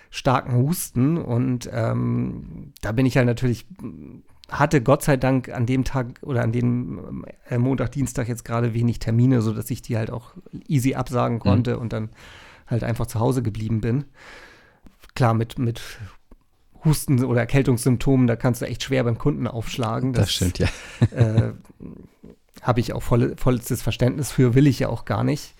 [0.08, 3.66] starken Husten und ähm, da bin ich halt natürlich
[4.48, 8.74] hatte Gott sei Dank an dem Tag oder an dem äh, Montag, Dienstag jetzt gerade
[8.74, 10.34] wenig Termine, sodass ich die halt auch
[10.66, 12.10] easy absagen konnte und dann
[12.66, 14.04] halt einfach zu Hause geblieben bin.
[15.14, 15.80] Klar, mit, mit
[16.84, 20.12] Husten oder Erkältungssymptomen, da kannst du echt schwer beim Kunden aufschlagen.
[20.12, 20.68] Das, stimmt, ja.
[21.14, 21.52] Äh,
[22.62, 25.54] Habe ich auch voll, vollstes Verständnis für, will ich ja auch gar nicht.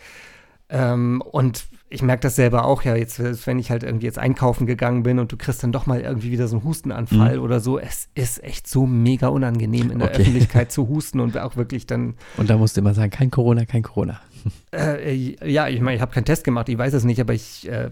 [0.69, 4.67] Ähm, und ich merke das selber auch, ja, jetzt, wenn ich halt irgendwie jetzt einkaufen
[4.67, 7.79] gegangen bin und du kriegst dann doch mal irgendwie wieder so einen Hustenanfall oder so,
[7.79, 10.21] es ist echt so mega unangenehm in der Okay.
[10.23, 13.65] Öffentlichkeit zu husten und auch wirklich dann, Und da musst du immer sagen, kein Corona,
[13.67, 14.21] kein Corona.
[14.75, 15.13] äh,
[15.49, 17.91] ja, ich meine, ich habe keinen Test gemacht, ich weiß es nicht, aber ich äh,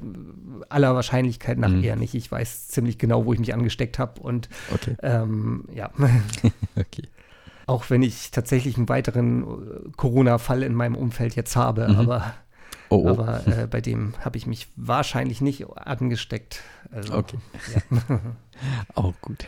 [0.68, 1.84] aller Wahrscheinlichkeit nach Mhm.
[1.84, 2.14] eher nicht.
[2.14, 5.90] Ich weiß ziemlich genau, wo ich mich angesteckt habe und Okay, ähm, ja.
[6.76, 7.02] okay.
[7.66, 9.46] Auch wenn ich tatsächlich einen weiteren äh,
[9.96, 11.96] Corona-Fall in meinem Umfeld jetzt habe, Mhm.
[11.96, 12.34] aber,
[12.90, 13.08] Oh, oh.
[13.08, 16.60] aber äh, bei dem habe ich mich wahrscheinlich nicht angesteckt.
[16.90, 17.38] Also, Okay.
[17.90, 18.20] Ja.
[18.94, 19.46] Auch gut.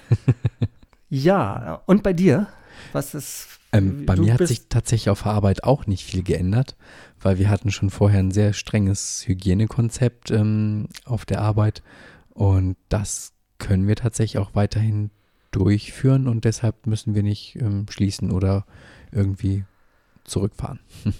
[1.11, 2.47] ja, und bei dir?
[2.93, 3.49] Was ist.
[3.73, 6.77] Ähm, bei mir hat sich tatsächlich auf der Arbeit auch nicht viel geändert,
[7.21, 11.83] weil wir hatten schon vorher ein sehr strenges Hygienekonzept ähm, auf der Arbeit
[12.29, 15.11] und das können wir tatsächlich auch weiterhin
[15.53, 18.67] durchführen und deshalb müssen wir nicht ähm, schließen oder
[19.11, 19.65] irgendwie
[20.25, 20.81] zurückfahren.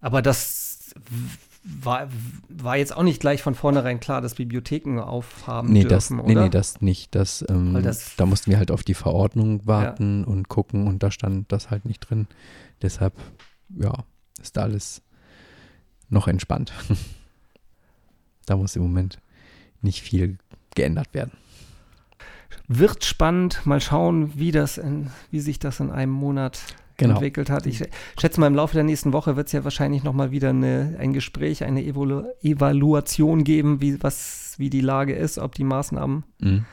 [0.00, 0.94] Aber das
[1.82, 2.08] war,
[2.48, 6.32] war jetzt auch nicht gleich von vornherein klar, dass Bibliotheken aufhaben Nee, das, dürfen, nee,
[6.32, 6.44] oder?
[6.44, 7.14] nee, das nicht.
[7.14, 11.10] Das, ähm, das- da mussten wir halt auf die Verordnung warten und gucken und da
[11.10, 12.28] stand das halt nicht drin.
[12.82, 13.14] Deshalb,
[13.78, 13.92] ja,
[14.40, 15.02] ist da alles
[16.08, 16.72] noch entspannt.
[18.46, 19.18] da muss im Moment
[19.82, 20.38] nicht viel
[20.74, 21.32] geändert werden.
[22.68, 23.64] Wird spannend.
[23.64, 26.60] Mal schauen, wie, das in, wie sich das in einem Monat
[26.98, 27.14] Genau.
[27.14, 27.66] entwickelt hat.
[27.66, 27.82] Ich
[28.18, 31.12] schätze mal, im Laufe der nächsten Woche wird es ja wahrscheinlich nochmal wieder eine, ein
[31.12, 36.24] Gespräch, eine Evalu Evaluation geben, wie, was, wie die Lage ist, ob die Maßnahmen.
[36.40, 36.64] Mhm.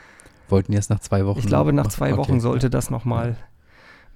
[0.48, 1.38] Wollten erst nach zwei Wochen.
[1.38, 2.18] Ich glaube, nach zwei Okay.
[2.18, 3.36] Wochen sollte das nochmal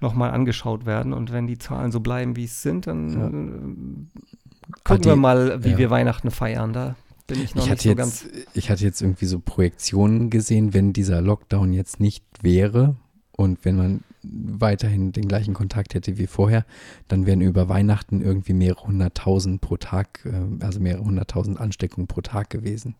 [0.01, 1.11] noch mal angeschaut werden.
[1.13, 3.27] Und wenn die Zahlen so bleiben, wie es sind, dann Ja.
[3.27, 5.77] äh, gucken die- wir mal, wie ja.
[5.77, 6.71] wir Weihnachten feiern.
[6.73, 6.95] Da
[7.27, 8.27] bin ich noch Ich nicht hatte, so jetzt, ganz.
[8.53, 12.95] ich hatte jetzt irgendwie so Projektionen gesehen, wenn dieser Lockdown jetzt nicht wäre
[13.33, 16.65] und wenn man weiterhin den gleichen Kontakt hätte wie vorher,
[17.07, 22.21] dann wären über Weihnachten irgendwie mehrere hunderttausend pro Tag, äh, also mehrere hunderttausend Ansteckungen pro
[22.21, 22.95] Tag gewesen.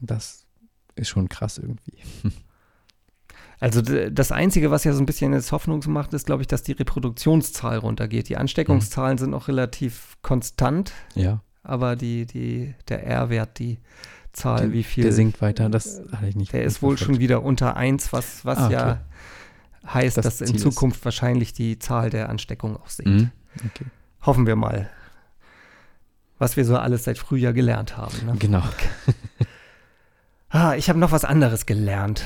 [0.00, 0.46] Das
[0.96, 1.98] ist schon krass irgendwie.
[3.60, 6.62] Also das Einzige, was ja so ein bisschen jetzt Hoffnung macht, ist, glaube ich, dass
[6.64, 8.28] die Reproduktionszahl runtergeht.
[8.28, 13.78] Die Ansteckungszahlen sind noch relativ konstant, Ja, aber die, die, der R-Wert, die
[14.32, 16.52] Zahl, der, wie viel, der sinkt weiter, das hatte ich nicht.
[16.52, 19.00] der ist wohl schon wieder unter 1, was, was Ah, ja okay.
[19.86, 23.10] Heißt, Das dass in Ziel ist- Zukunft wahrscheinlich die Zahl der Ansteckungen auch sinkt.
[23.10, 23.30] Mhm.
[23.66, 23.84] Okay.
[24.22, 24.88] Hoffen wir mal.
[26.38, 28.14] Was wir so alles seit Frühjahr gelernt haben.
[28.26, 28.34] Ne?
[28.38, 28.62] Genau.
[30.50, 32.24] Ah, ich habe noch was anderes gelernt.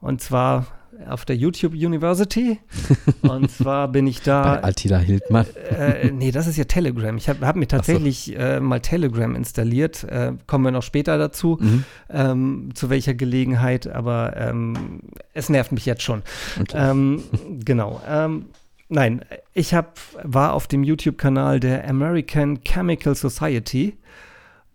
[0.00, 0.66] Und zwar
[1.08, 2.58] auf der YouTube University.
[3.22, 4.54] Und zwar bin ich Bei da.
[4.62, 5.46] Attila Hildmann.
[5.76, 7.16] Äh, nee, das ist ja Telegram.
[7.16, 10.04] Ich habe hab mir tatsächlich äh, mal Telegram installiert.
[10.04, 11.84] Äh, kommen wir noch später dazu, Mhm.
[12.10, 13.86] ähm, zu welcher Gelegenheit.
[13.86, 15.00] Aber ähm,
[15.32, 16.22] es nervt mich jetzt schon.
[16.60, 16.76] Okay.
[16.90, 17.22] Ähm,
[17.64, 18.00] genau.
[18.08, 18.46] Ähm,
[18.88, 23.96] nein, ich hab, war auf dem YouTube-Kanal der American Chemical Society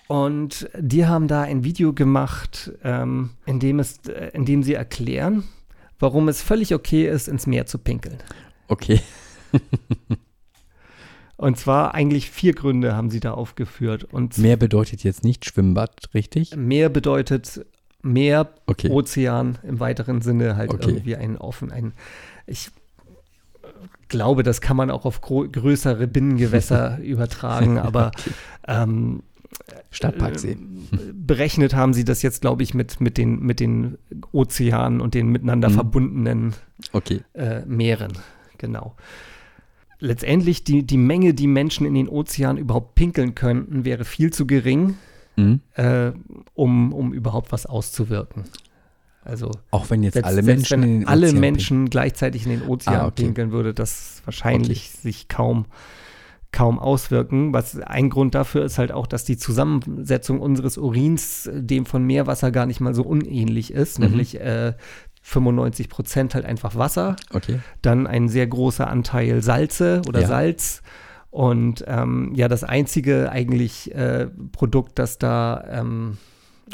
[0.08, 4.74] und die haben da ein Video gemacht, ähm, in, dem es, äh, in dem sie
[4.74, 5.44] erklären,
[6.00, 8.18] warum es völlig okay ist, ins Meer zu pinkeln.
[8.68, 9.02] okay.
[11.38, 14.04] Und zwar eigentlich vier Gründe haben sie da aufgeführt.
[14.04, 16.54] Und Meer bedeutet jetzt nicht Schwimmbad, richtig?
[16.56, 17.66] Meer bedeutet
[18.02, 18.90] Meer, Okay.
[18.90, 20.90] Ozean im weiteren Sinne halt Okay.
[20.90, 21.94] irgendwie ein offen, ein
[22.46, 22.70] ich
[24.10, 28.12] glaube, das kann man auch auf größere Binnengewässer übertragen, aber
[28.68, 29.24] ähm,
[29.92, 30.52] Stadtparksee.
[30.52, 30.58] äh,
[31.14, 33.98] berechnet haben sie das jetzt, glaube ich, mit, mit, den, mit den
[34.32, 35.74] Ozeanen und den miteinander Mhm.
[35.74, 36.54] verbundenen
[36.94, 37.22] Okay.
[37.34, 38.14] äh, Meeren.
[38.58, 38.96] Genau.
[40.00, 44.48] Letztendlich die, die Menge, die Menschen in den Ozeanen überhaupt pinkeln könnten, wäre viel zu
[44.48, 44.96] gering,
[45.36, 45.60] Mhm.
[45.76, 46.12] äh,
[46.54, 48.44] um, um überhaupt was auszuwirken.
[49.24, 52.96] Also Auch wenn jetzt selbst, alle selbst Menschen wenn alle Menschen gleichzeitig in den Ozean
[53.02, 53.24] Ah, okay.
[53.26, 55.66] pinkeln, würde das wahrscheinlich sich kaum,
[56.52, 57.54] kaum auswirken.
[57.54, 62.04] Was ein Grund dafür ist halt auch, dass die Zusammensetzung unseres Urins äh, dem von
[62.04, 64.06] Meerwasser gar nicht mal so unähnlich ist, Mhm.
[64.06, 64.74] nämlich äh,
[65.22, 67.16] 95 Prozent halt einfach Wasser.
[67.34, 67.60] Okay.
[67.82, 70.28] dann ein sehr großer Anteil Salze oder Ja.
[70.28, 70.82] Salz.
[71.30, 76.18] Und ähm, ja, das einzige eigentlich äh, Produkt, das da ähm,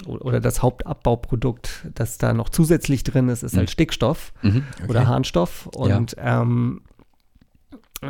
[0.07, 3.57] oder das Hauptabbauprodukt, das da noch zusätzlich drin ist, ist Mhm.
[3.59, 4.63] halt Stickstoff Mhm.
[4.81, 4.89] okay.
[4.89, 5.67] oder Harnstoff.
[5.75, 6.81] Und ähm,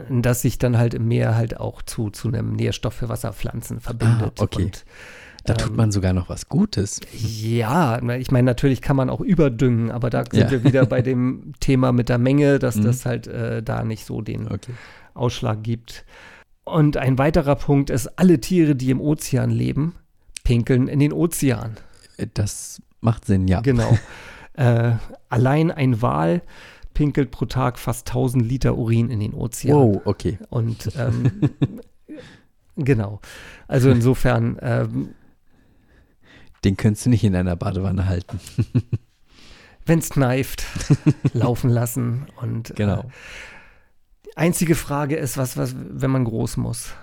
[0.10, 4.34] das sich dann halt im Meer halt auch zu, zu einem Nährstoff für Wasserpflanzen verbindet.
[4.40, 4.64] Ah, okay.
[4.66, 4.86] Und,
[5.46, 7.00] Da tut ähm, man sogar noch was Gutes.
[7.14, 10.52] ja, ich meine, natürlich kann man auch überdüngen, aber da sind Ja.
[10.52, 12.84] wir wieder bei dem Thema mit der Menge, dass Mhm.
[12.84, 14.74] das halt äh, da nicht so den Okay.
[15.14, 16.04] Ausschlag gibt.
[16.64, 19.94] Und ein weiterer Punkt ist, alle Tiere, die im Ozean leben,
[20.44, 21.78] pinkeln in den Ozean.
[22.18, 23.62] Äh, Das macht Sinn, ja.
[23.62, 23.98] Genau.
[24.54, 24.94] äh,
[25.30, 26.42] allein ein Wal
[26.96, 29.78] pinkelt pro Tag fast 1000 Liter Urin in den Ozean.
[29.78, 30.40] Wow, okay.
[30.50, 31.52] Und ähm,
[32.76, 33.22] genau.
[33.68, 35.10] Also insofern, ähm,
[36.64, 38.40] Den könntest du nicht in einer Badewanne halten.
[39.86, 40.66] wenn es kneift,
[41.34, 42.26] laufen lassen.
[42.42, 43.02] Und Genau.
[43.02, 43.04] äh,
[44.26, 46.94] die einzige Frage ist, was, was, wenn man groß muss.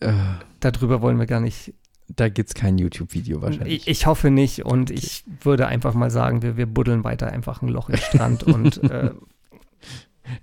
[0.00, 0.12] Äh,
[0.60, 1.74] Darüber wollen wir gar nicht
[2.08, 3.82] da gibt es kein YouTube-Video wahrscheinlich.
[3.82, 7.60] Ich, ich hoffe nicht und ich würde einfach mal sagen, wir, wir buddeln weiter einfach
[7.62, 9.10] ein Loch im Strand und äh,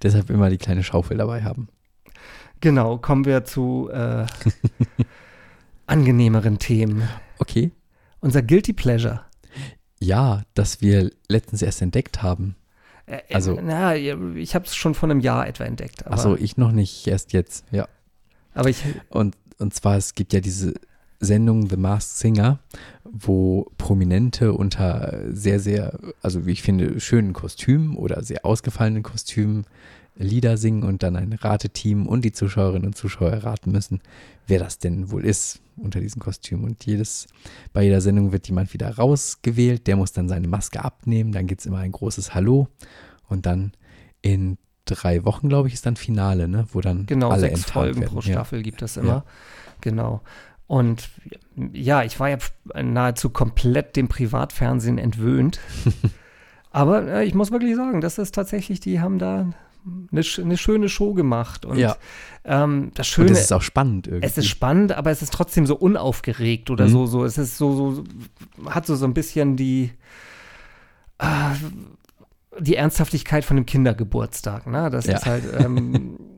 [0.02, 1.68] Deshalb immer die kleine Schaufel dabei haben.
[2.60, 4.26] genau, kommen wir zu äh,
[5.88, 7.08] angenehmeren Themen.
[7.40, 7.72] Okay.
[8.20, 9.22] Unser Guilty Pleasure.
[10.00, 12.56] Ja, das wir letztens erst entdeckt haben.
[13.06, 16.08] Äh, Also- na, ich habe es schon vor einem Jahr etwa entdeckt.
[16.08, 17.88] Achso, ich noch nicht, erst jetzt, ja.
[18.54, 20.74] aber ich, Und, und zwar, es gibt ja diese
[21.26, 22.60] Sendung The Masked Singer,
[23.04, 29.66] wo Prominente unter sehr, sehr, also wie ich finde, schönen Kostümen oder sehr ausgefallenen Kostümen
[30.18, 34.00] Lieder singen und dann ein Rateteam und die Zuschauerinnen und Zuschauer raten müssen,
[34.48, 36.64] wer das denn wohl ist unter diesen Kostümen.
[36.64, 37.28] Und jedes,
[37.74, 41.62] bei jeder Sendung wird jemand wieder rausgewählt, der muss dann seine Maske abnehmen, dann gibt
[41.62, 42.70] es immer ein großes Hallo
[43.28, 43.74] und dann
[44.22, 46.66] in drei Wochen, glaube ich, ist dann Finale, ne?
[46.72, 48.14] wo dann genau, alle sechs Folgen werden.
[48.14, 48.34] pro Ja.
[48.34, 49.26] Staffel gibt es immer.
[49.82, 50.22] Genau.
[50.68, 51.10] Und
[51.74, 52.38] ja, ich war ja
[52.82, 55.60] nahezu komplett dem Privatfernsehen entwöhnt.
[56.72, 59.48] Aber äh, ich muss wirklich sagen, das ist tatsächlich, die haben da
[60.12, 61.66] eine, eine schöne Show gemacht.
[61.66, 61.96] Und Ja.
[62.44, 64.26] ähm, das Und Schöne das ist auch spannend irgendwie.
[64.26, 66.90] Es ist spannend, aber es ist trotzdem so unaufgeregt oder Mhm.
[66.90, 67.24] so, so.
[67.24, 68.04] Es ist so, so,
[68.70, 69.92] hat so, so ein bisschen die,
[71.20, 71.26] äh,
[72.60, 74.66] die Ernsthaftigkeit von einem Kindergeburtstag.
[74.68, 74.90] Ne?
[74.90, 75.18] Das Ja.
[75.18, 76.18] ist halt, ähm,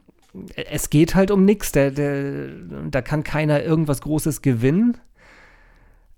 [0.56, 1.72] es geht halt um nichts.
[1.72, 2.50] Der, der,
[2.90, 4.98] da kann keiner irgendwas Großes gewinnen.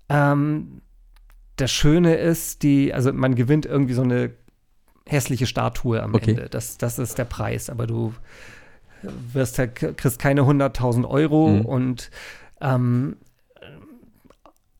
[0.08, 0.80] Ähm,
[1.56, 4.32] das Schöne ist, die, also man gewinnt irgendwie so eine
[5.06, 6.30] hässliche Statue am Okay.
[6.30, 6.48] Ende.
[6.48, 7.68] Das, das ist der Preis.
[7.70, 8.14] Aber du
[9.32, 11.64] wirst halt, kriegst keine 100.000 Euro Mhm.
[11.64, 12.10] und
[12.60, 13.16] ähm,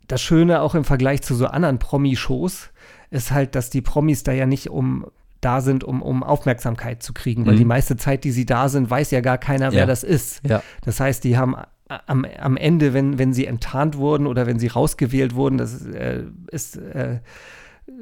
[0.06, 2.70] das Schöne auch im Vergleich zu so anderen Promi-Shows
[3.10, 5.06] ist halt, dass die Promis da ja nicht um
[5.40, 7.58] da sind, um, um Aufmerksamkeit zu kriegen, weil Mhm.
[7.58, 9.86] die meiste Zeit, die sie da sind, weiß ja gar keiner, wer Ja.
[9.86, 10.40] das ist.
[10.46, 10.62] Ja.
[10.84, 11.66] Das heißt, die haben a-
[12.06, 16.24] am, am Ende, wenn, wenn sie enttarnt wurden oder wenn sie rausgewählt wurden, das äh,
[16.50, 17.20] ist, äh,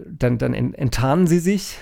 [0.06, 1.78] dann, dann en- enttarnen sie sich.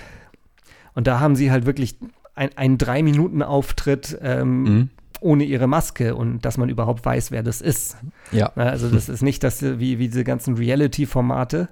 [0.93, 1.97] Und da haben sie halt wirklich
[2.35, 4.89] ein, einen Drei-Minuten-Auftritt ähm, Mhm.
[5.19, 7.97] ohne ihre Maske und dass man überhaupt weiß, wer das ist.
[8.31, 8.51] Ja.
[8.55, 11.69] Na, Also das ist nicht das wie, wie diese ganzen Reality-Formate,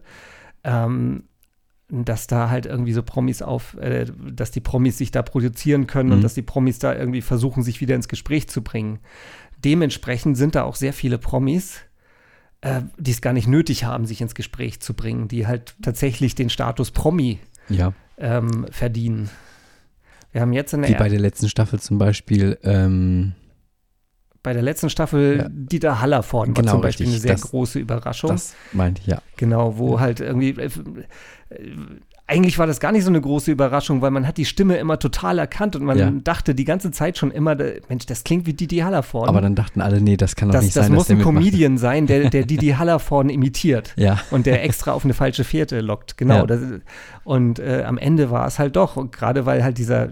[0.64, 1.24] ähm,
[1.90, 6.10] dass da halt irgendwie so Promis auf, äh, dass die Promis sich da produzieren können
[6.10, 6.16] Mhm.
[6.16, 9.00] und dass die Promis da irgendwie versuchen, sich wieder ins Gespräch zu bringen.
[9.64, 11.78] Dementsprechend sind da auch sehr viele Promis,
[12.62, 16.36] äh, die es gar nicht nötig haben, sich ins Gespräch zu bringen, die halt tatsächlich
[16.36, 17.94] den Status Promi Ja.
[18.18, 19.30] ähm, verdienen.
[20.32, 23.34] Wir haben jetzt in der Wie bei der letzten Staffel zum Beispiel, ähm,
[24.46, 25.48] bei der letzten Staffel Ja.
[25.50, 27.24] Dieter Hallervorden war Genau, zum Beispiel richtig.
[27.26, 28.30] eine sehr Das- große Überraschung.
[28.30, 29.22] das meinte ich, ja.
[29.38, 30.56] Genau, wo halt irgendwie.
[32.28, 34.98] Eigentlich war das gar nicht so eine große Überraschung, weil man hat die Stimme immer
[34.98, 36.10] total erkannt und man Ja.
[36.12, 37.56] dachte die ganze Zeit schon immer,
[37.88, 39.30] Mensch, das klingt wie Didi Hallervorden.
[39.30, 41.16] Aber dann dachten alle, nee, das kann doch das, nicht das sein, muss dass der
[41.18, 41.36] ein mitmacht.
[41.36, 45.82] Comedian sein, der, der Didi Hallervorden imitiert Ja, und der extra auf eine falsche Fährte
[45.82, 46.18] lockt.
[46.18, 46.38] Genau.
[46.38, 46.46] Ja.
[46.48, 46.62] Das,
[47.26, 50.10] und äh, am Ende war es halt doch, gerade weil halt dieser,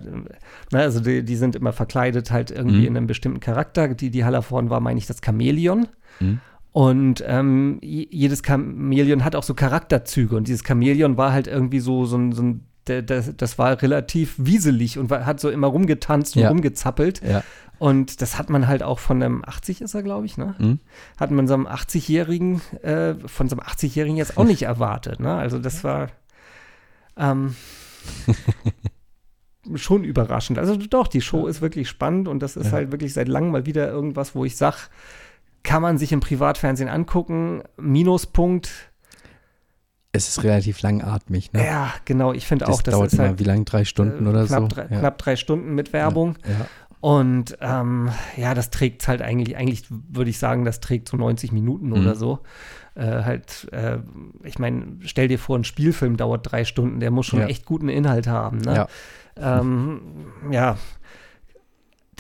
[0.72, 2.86] na, also die, die sind immer verkleidet halt irgendwie Mhm.
[2.88, 3.88] in einem bestimmten Charakter.
[3.88, 5.88] Die Hallervorden war, meine ich, das Chamäleon.
[6.20, 6.42] Mhm.
[6.74, 10.36] Und ähm, jedes Chamäleon hat auch so Charakterzüge.
[10.36, 14.36] Und dieses Chamäleon war halt irgendwie so, so ein, so ein das, das war relativ
[14.38, 16.50] wieselig und war, hat so immer rumgetanzt und Ja.
[16.50, 17.22] rumgezappelt.
[17.24, 17.42] ja.
[17.80, 20.56] Und das hat man halt auch von einem 80 ist er, glaube ich, ne?
[20.58, 20.80] Mhm.
[21.20, 25.34] Hat man so einem 80-Jährigen, äh, von so einem 80-Jährigen jetzt auch nicht erwartet, ne?
[25.36, 26.10] Also das war
[27.18, 27.56] ähm,
[29.76, 30.60] schon überraschend.
[30.60, 32.72] Also doch, die Show ist wirklich spannend und das ist Ja.
[32.74, 34.90] halt wirklich seit langem mal wieder irgendwas, wo ich sag,
[35.64, 37.64] kann man sich im Privatfernsehen angucken.
[37.78, 38.70] Minuspunkt,
[40.12, 41.66] Es ist relativ langatmig, ne?
[41.66, 43.66] ja, genau, ich finde auch, das dauert ist immer, halt wie lang?
[43.66, 44.68] Drei Stunden äh, oder knapp, so?
[44.68, 45.00] drei, ja.
[45.00, 46.38] knapp drei Stunden mit Werbung.
[46.48, 46.68] Ja.
[47.00, 51.52] Und ähm, ja, das trägt halt eigentlich, eigentlich würde ich sagen, das trägt so 90
[51.52, 51.94] Minuten Mhm.
[51.94, 52.40] oder so.
[52.96, 53.98] Äh, halt, äh,
[54.44, 57.48] ich meine, stell dir vor, ein Spielfilm dauert drei Stunden, der muss schon Ja.
[57.48, 58.60] echt guten Inhalt haben.
[58.60, 58.76] Ne?
[58.76, 59.60] Ja.
[59.60, 60.02] Ähm,
[60.52, 60.78] ja.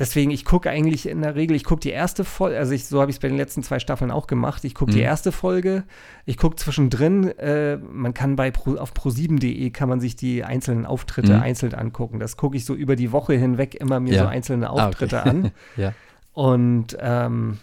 [0.07, 2.99] Deswegen, ich gucke eigentlich in der Regel, ich gucke die erste Folge, also ich, so
[3.01, 4.63] habe ich es bei den letzten zwei Staffeln auch gemacht.
[4.63, 5.03] Ich gucke die Mhm.
[5.05, 5.83] erste Folge,
[6.25, 10.85] ich gucke zwischendrin, äh, man kann bei Pro, auf pro7.de kann man sich die einzelnen
[10.85, 11.41] Auftritte Mhm.
[11.41, 12.19] einzeln angucken.
[12.19, 14.21] Das gucke ich so über die Woche hinweg immer mir Ja.
[14.23, 14.81] so einzelne Ah, okay.
[14.81, 15.51] Auftritte an.
[15.77, 15.93] Ja.
[16.33, 17.59] Und ähm,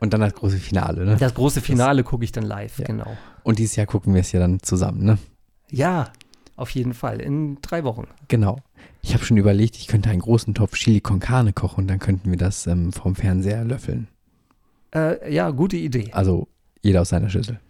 [0.00, 1.16] Und dann das große Finale, ne?
[1.16, 2.84] das große Finale gucke ich dann live, Ja.
[2.84, 3.16] genau.
[3.42, 5.18] Und dieses Jahr gucken wir es ja dann zusammen, ne?
[5.70, 6.12] Ja,
[6.56, 8.06] auf jeden Fall, in drei Wochen.
[8.28, 8.60] Genau.
[9.06, 11.98] Ich habe schon überlegt, ich könnte einen großen Topf Chili con Carne kochen und dann
[11.98, 14.08] könnten wir das ähm, vom Fernseher löffeln.
[14.94, 16.10] Äh, ja, gute Idee.
[16.12, 16.48] Also
[16.80, 17.60] jeder aus seiner Schüssel.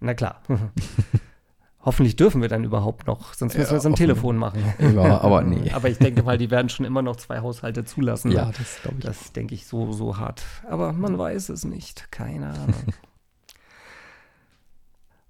[0.00, 0.40] Na klar.
[1.82, 3.94] Hoffentlich dürfen wir dann überhaupt noch, sonst müssen Ja, wir es am.
[3.94, 4.62] Telefon machen.
[4.94, 5.70] Ja, aber nee.
[5.74, 8.32] Aber ich denke mal, die werden schon immer noch zwei Haushalte zulassen.
[8.32, 8.52] Ja, ne?
[8.56, 9.04] das glaube ich.
[9.04, 10.42] Das denke ich so, so hart.
[10.66, 12.10] Aber man weiß es nicht.
[12.10, 12.94] Keine Ahnung.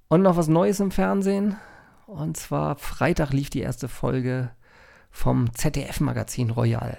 [0.07, 1.57] Und noch was Neues im Fernsehen.
[2.07, 4.51] Und zwar Freitag lief die erste Folge
[5.11, 6.97] vom ZDF-Magazin Royal.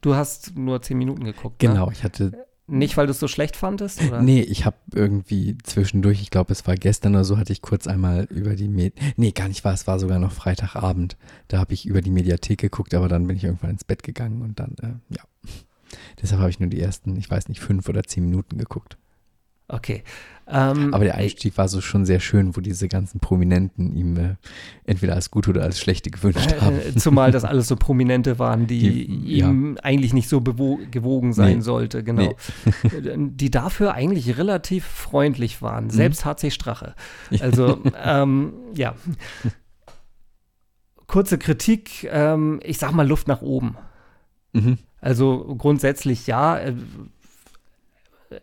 [0.00, 1.62] Du hast nur zehn Minuten geguckt.
[1.62, 1.68] Ne?
[1.68, 4.02] Genau, ich hatte Nicht, weil du es so schlecht fandest?
[4.02, 4.22] Oder?
[4.22, 7.86] Nee, ich habe irgendwie zwischendurch, ich glaube, es war gestern oder so, hatte ich kurz
[7.86, 11.16] einmal über die Med Nee, gar nicht wahr, es war sogar noch Freitagabend.
[11.48, 14.42] Da habe ich über die Mediathek geguckt, aber dann bin ich irgendwann ins Bett gegangen
[14.42, 15.22] und dann, äh, ja.
[16.22, 18.98] Deshalb habe ich nur die ersten, ich weiß nicht, fünf oder zehn Minuten geguckt.
[19.68, 20.02] Okay.
[20.50, 24.36] Ähm, Aber der Einstieg war so schon sehr schön, wo diese ganzen Prominenten ihm äh,
[24.86, 26.78] entweder als gute oder als schlechte gewünscht äh, haben.
[26.96, 31.62] Zumal das alles so Prominente waren, die, Die- ihm eigentlich nicht so gewogen sein Nee.
[31.62, 32.34] sollte, genau.
[32.94, 36.94] die dafür eigentlich relativ freundlich waren, selbst HC Strache.
[37.40, 38.94] Also, ähm, ja.
[41.06, 43.76] Kurze Kritik, ähm, ich sag mal Luft nach oben.
[44.54, 44.78] Mhm.
[45.00, 46.58] Also grundsätzlich ja.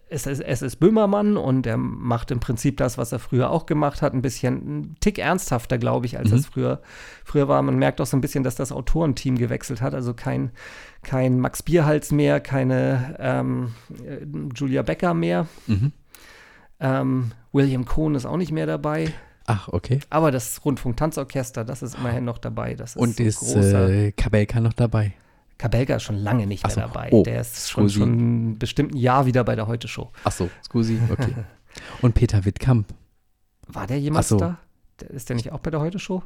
[0.09, 3.67] Es ist, es ist Böhmermann und er macht im Prinzip das, was er früher auch
[3.67, 6.37] gemacht hat, ein bisschen ein Tick ernsthafter, glaube ich, als Mhm.
[6.37, 6.81] es früher,
[7.23, 7.61] früher war.
[7.61, 9.93] Man merkt auch so ein bisschen, dass das Autorenteam gewechselt hat.
[9.93, 10.49] Also kein,
[11.03, 15.45] kein Max Bierhals mehr, keine ähm, äh, Julia Becker mehr.
[15.67, 15.91] Mhm.
[16.79, 19.13] Ähm, William Cohn ist auch nicht mehr dabei.
[19.45, 19.99] Ach, okay.
[20.09, 22.73] Aber das Rundfunk-Tanzorchester, das ist immerhin noch dabei.
[22.73, 25.13] Das ist Und ist äh, Kabelka noch dabei?
[25.57, 26.75] Kabelka ist schon lange nicht so.
[26.79, 27.09] mehr dabei.
[27.11, 27.99] Oh, Der ist schon, Scusi.
[27.99, 30.11] schon bestimmt ein Jahr wieder bei der Heute-Show.
[30.23, 31.33] Ach so, scusi, okay.
[32.01, 32.87] Und Peter Wittkamp,
[33.67, 34.37] War der jemals so.
[34.37, 34.57] da?
[35.09, 36.23] Ist der nicht auch bei der Heute-Show?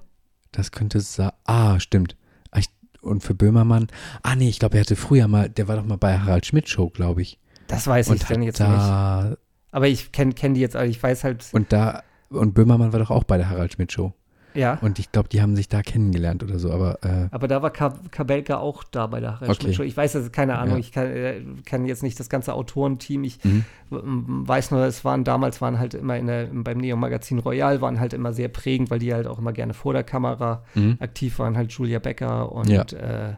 [0.51, 2.15] das könnte sa Ah, stimmt.
[2.51, 2.69] Ah, ich,
[3.01, 3.87] und für Böhmermann,
[4.23, 6.67] ah nee, ich glaube, er hatte früher mal, der war doch mal bei Harald Schmidt
[6.69, 7.39] Show, glaube ich.
[7.67, 8.69] Das weiß ich Und denn hat jetzt nicht.
[8.71, 9.37] da,
[9.71, 12.99] Aber ich kenne kenn die jetzt, also ich weiß halt, und da, und Böhmermann war
[12.99, 14.13] doch auch bei der Harald Schmidt Show.
[14.53, 14.77] Ja.
[14.81, 17.71] Und ich glaube, die haben sich da kennengelernt oder so, aber äh, Aber da war
[17.71, 19.61] Ka Kabelka auch da bei der Harald Okay.
[19.61, 19.83] Schmidt Show.
[19.83, 20.79] Ich weiß, das keine Ahnung, Ja.
[20.79, 23.23] ich kann, äh, kann jetzt nicht das ganze Autorenteam.
[23.23, 23.63] Ich mhm.
[23.89, 28.13] weiß nur, es waren damals waren halt immer in der, beim Neo-Magazin Royal waren halt
[28.13, 30.97] immer sehr prägend, weil die halt auch immer gerne vor der Kamera Mhm.
[30.99, 32.81] aktiv waren, halt Julia Becker und Ja.
[32.83, 33.35] äh,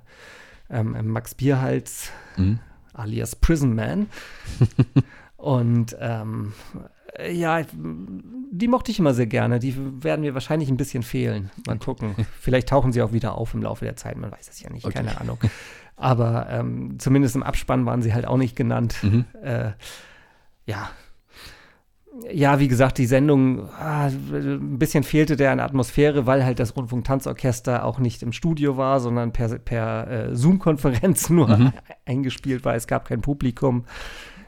[0.70, 2.10] ähm, Max Bierhals.
[2.38, 2.60] Mhm.
[2.94, 4.08] alias Prison Man.
[5.38, 6.54] und ähm,
[7.30, 7.62] ja,
[8.52, 9.60] die mochte ich immer sehr gerne.
[9.60, 11.52] Die werden mir wahrscheinlich ein bisschen fehlen.
[11.68, 12.16] Mal gucken.
[12.40, 14.18] Vielleicht tauchen sie auch wieder auf im Laufe der Zeit.
[14.18, 14.96] Man weiß es ja nicht, Okay.
[14.96, 15.38] keine Ahnung.
[15.96, 18.96] Aber ähm, zumindest im Abspann waren sie halt auch nicht genannt.
[19.04, 19.26] Mhm.
[19.44, 19.72] Äh,
[20.66, 20.90] ja.
[22.30, 26.76] Ja, wie gesagt, die Sendung, ah, ein bisschen fehlte der an Atmosphäre, weil halt das
[26.76, 31.74] Rundfunk-Tanzorchester auch nicht im Studio war, sondern per, per äh, Zoom-Konferenz nur Mhm.
[32.06, 32.76] eingespielt war.
[32.76, 33.86] Es gab kein Publikum.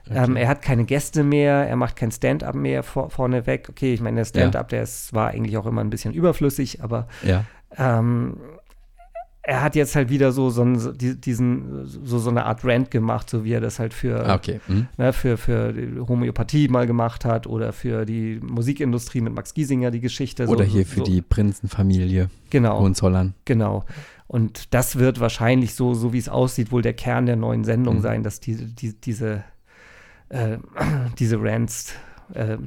[0.10, 0.22] Okay.
[0.26, 3.70] Ähm, er hat keine Gäste mehr, er macht kein Stand-up mehr vor, vorneweg.
[3.70, 7.08] Okay, ich meine, der Stand-up, der ist, war eigentlich auch immer ein bisschen überflüssig, aber
[7.26, 7.46] Ja.
[7.78, 8.36] ähm,
[9.46, 10.64] er hat jetzt halt wieder so, so,
[10.94, 14.36] die- diesen, so, so eine Art Rant gemacht, so wie er das halt für, Ah,
[14.36, 14.62] okay.
[14.68, 14.88] Mhm.
[14.98, 19.92] ne, für, für die Homöopathie mal gemacht hat oder für die Musikindustrie mit Max Giesinger
[19.92, 20.48] die Geschichte.
[20.48, 23.34] Oder so, hier für so, die Prinzenfamilie Genau, Hohenzollern.
[23.44, 23.84] genau.
[24.28, 27.98] Und das wird wahrscheinlich so, so wie es aussieht, wohl der Kern der neuen Sendung
[27.98, 28.02] Mhm.
[28.02, 29.44] sein, dass diese, die, diese,
[30.34, 30.58] äh,
[31.20, 31.94] diese Rants
[32.34, 32.58] äh,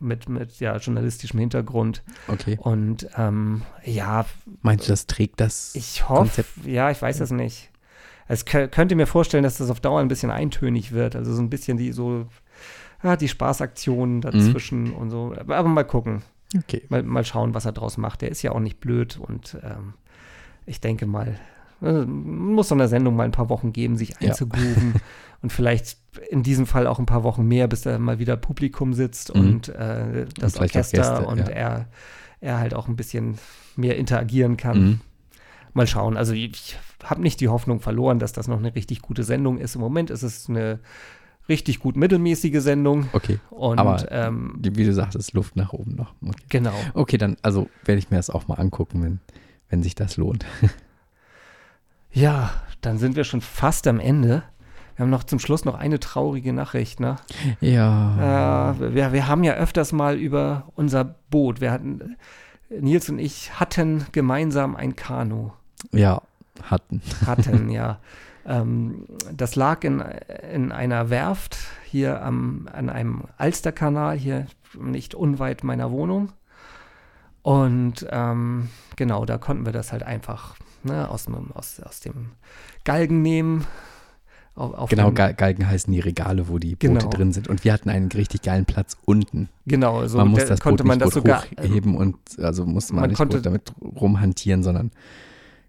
[0.00, 2.58] mit, mit ja, journalistischem Hintergrund Okay.
[2.60, 4.26] und ähm, ja,
[4.62, 5.74] Meinst du, das trägt das?
[5.74, 7.70] Ich hoffe, ja, ich weiß es nicht.
[8.26, 11.14] Es kö könnte mir vorstellen, dass das auf Dauer ein bisschen eintönig wird.
[11.14, 12.26] Also so ein bisschen die so,
[13.02, 15.34] ja, die Spaßaktionen dazwischen und so.
[15.38, 16.22] Aber, aber mal gucken.
[16.56, 16.82] Okay.
[16.88, 18.22] Mal, mal schauen, was er draus macht.
[18.22, 19.94] Der ist ja auch nicht blöd und ähm,
[20.66, 21.38] ich denke mal,
[21.84, 24.30] äh, muss so einer Sendung mal ein paar Wochen geben, sich Ja.
[24.30, 24.94] einzugrooven
[25.42, 25.98] und vielleicht
[26.30, 29.40] in diesem Fall auch ein paar Wochen mehr, bis da mal wieder Publikum sitzt Mhm.
[29.40, 31.44] und äh, das auch Orchester Gäste, und ja.
[31.46, 31.86] er,
[32.40, 33.38] er halt auch ein bisschen
[33.76, 34.80] mehr interagieren kann.
[34.82, 35.00] Mhm.
[35.72, 36.16] Mal schauen.
[36.16, 39.74] Also ich habe nicht die Hoffnung verloren, dass das noch eine richtig gute Sendung ist.
[39.74, 40.78] Im Moment ist es eine
[41.48, 43.08] richtig gut mittelmäßige Sendung.
[43.12, 43.38] Okay.
[43.50, 46.14] Und Aber ähm, Wie du sagtest, Luft nach oben noch.
[46.24, 46.44] Okay.
[46.48, 46.72] genau.
[46.94, 49.18] Okay, dann, also werde ich mir das auch mal angucken, wenn,
[49.68, 50.46] wenn sich das lohnt.
[52.14, 52.50] Ja,
[52.80, 54.44] dann sind wir schon fast am Ende.
[54.96, 57.16] Wir haben noch zum Schluss noch eine traurige Nachricht, ne?
[57.60, 58.70] Ja.
[58.70, 61.60] Äh, wir, wir haben ja öfters mal über unser Boot.
[61.60, 62.16] Wir hatten,
[62.70, 65.50] Nils und ich hatten gemeinsam ein Kanu.
[65.90, 66.22] Ja,
[66.62, 67.02] hatten.
[67.26, 67.98] Hatten, ja.
[68.46, 70.00] Ähm, das lag in,
[70.52, 71.56] in einer Werft
[71.90, 74.46] hier am, an einem Alsterkanal, hier
[74.78, 76.32] nicht unweit meiner Wohnung.
[77.44, 82.30] Und ähm, genau, da konnten wir das halt einfach ne, aus, dem, aus, aus dem
[82.84, 83.66] Galgen nehmen.
[84.54, 87.10] Auf, auf Genau, dem- Gal Galgen heißen die Regale, wo die Boote Genau.
[87.10, 87.48] drin sind.
[87.48, 89.50] Und wir hatten einen richtig geilen Platz unten.
[89.66, 91.44] Genau, so man muss da das konnte Boot man nicht das sogar.
[91.58, 94.90] ähm, hochheben und also musste man, man nicht konnte- damit rumhantieren, sondern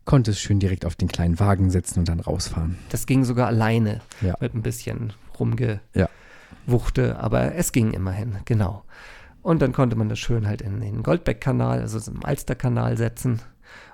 [0.06, 2.78] konnte es schön direkt auf den kleinen Wagen setzen und dann rausfahren.
[2.90, 4.36] Das ging sogar alleine Ja.
[4.40, 5.12] mit ein bisschen
[5.94, 6.08] Ja.
[6.66, 8.84] rumgewuchte, aber es ging immerhin, genau.
[9.46, 13.44] Und dann konnte man das schön halt in den Goldbeck-Kanal, also so im Alster-Kanal setzen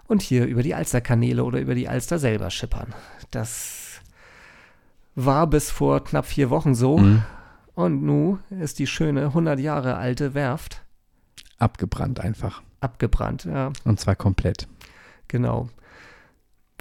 [0.08, 2.94] und hier über die Alsterkanäle oder über die Alster selber schippern.
[3.32, 4.00] Das
[5.14, 7.00] war bis vor knapp vier Wochen so.
[7.00, 7.24] Mhm.
[7.76, 10.84] Und nun ist die schöne 100 Jahre alte Werft
[11.58, 12.62] Abgebrannt einfach.
[12.80, 13.44] abgebrannt.
[13.44, 14.70] Ja, Und zwar komplett.
[15.28, 15.68] genau.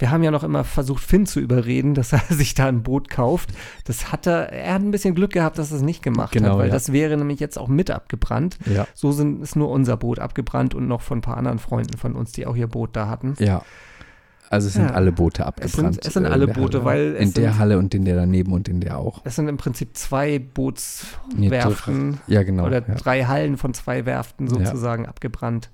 [0.01, 3.07] Wir haben ja noch immer versucht, Finn zu überreden, dass er sich da ein Boot
[3.09, 3.51] kauft.
[3.85, 6.49] Das hat er, er hat ein bisschen Glück gehabt, dass er es nicht gemacht Genau,
[6.53, 6.73] hat, weil ja.
[6.73, 8.57] das wäre nämlich jetzt auch mit abgebrannt.
[8.65, 8.87] Ja.
[8.95, 12.15] So sind, ist nur unser Boot abgebrannt und noch von ein paar anderen Freunden von
[12.15, 13.35] uns, die auch ihr Boot da hatten.
[13.37, 13.61] Ja.
[14.49, 14.95] Also es sind Ja.
[14.95, 15.93] alle Boote Es abgebrannt.
[15.93, 16.85] sind- es sind äh, in alle der Boote, Halle.
[16.85, 19.21] weil es In der sind- Halle und in der daneben und in der auch.
[19.23, 22.65] Es sind im Prinzip zwei Nee, Bootswerften Ja, genau.
[22.65, 22.95] oder ja.
[22.95, 25.69] drei Hallen von zwei Werften sozusagen abgebrannt.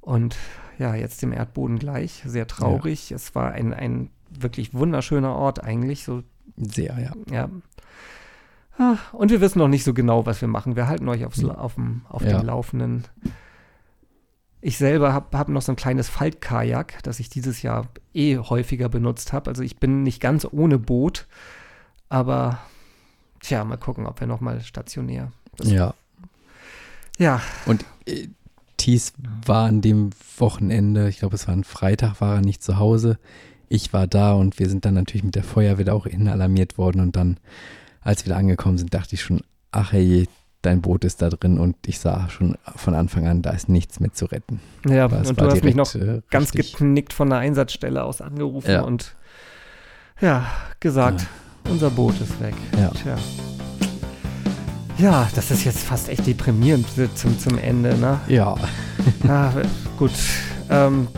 [0.00, 0.36] Und
[0.78, 2.22] ja, jetzt dem Erdboden gleich.
[2.26, 3.10] Sehr traurig.
[3.12, 6.04] Es war ein, ein wirklich wunderschöner Ort eigentlich.
[6.04, 6.22] So,
[6.56, 7.12] Sehr, ja.
[7.30, 7.48] ja.
[8.78, 10.74] Ah, Und wir wissen noch nicht so genau, was wir machen.
[10.76, 11.50] Wir halten euch aufs, Hm.
[11.50, 12.38] auf, dem, auf Ja.
[12.38, 13.04] dem Laufenden.
[14.60, 18.88] Ich selber habe hab noch so ein kleines Faltkajak, das ich dieses Jahr eh häufiger
[18.88, 19.50] benutzt habe.
[19.50, 21.26] Also ich bin nicht ganz ohne Boot,
[22.08, 22.58] aber
[23.40, 25.30] tja, mal gucken, ob wir noch mal stationär.
[25.56, 25.94] Das- Ja.
[27.18, 28.26] Ja, Und äh,
[28.84, 29.14] Thies
[29.46, 33.18] war an dem Wochenende, ich glaube, es war ein Freitag, war er nicht zu Hause.
[33.70, 37.00] Ich war da und wir sind dann natürlich mit der Feuerwehr auch innen alarmiert worden.
[37.00, 37.38] Und dann,
[38.02, 39.40] als wir da angekommen sind, dachte ich schon,
[39.72, 40.28] ach hey,
[40.60, 41.58] dein Boot ist da drin.
[41.58, 44.60] Und ich sah schon von Anfang an, da ist nichts mehr zu retten.
[44.86, 48.82] ja und du hast mich noch äh, ganz geknickt von der Einsatzstelle aus angerufen Ja.
[48.82, 49.16] und
[50.20, 50.46] ja,
[50.80, 51.26] gesagt,
[51.70, 52.54] unser Boot ist weg.
[52.78, 52.90] Ja.
[52.90, 53.16] Tja.
[54.98, 58.20] Ja, das ist jetzt fast echt deprimierend zum, zum Ende, ne?
[58.28, 58.54] Ja,
[59.28, 59.50] Ah,
[59.98, 60.12] gut.
[60.70, 61.08] Ähm,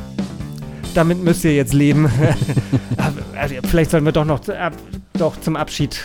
[0.94, 2.06] damit müsst ihr jetzt leben.
[2.96, 4.70] Aber, also, Vielleicht sollten wir doch noch äh,
[5.12, 6.00] doch zum Abschied.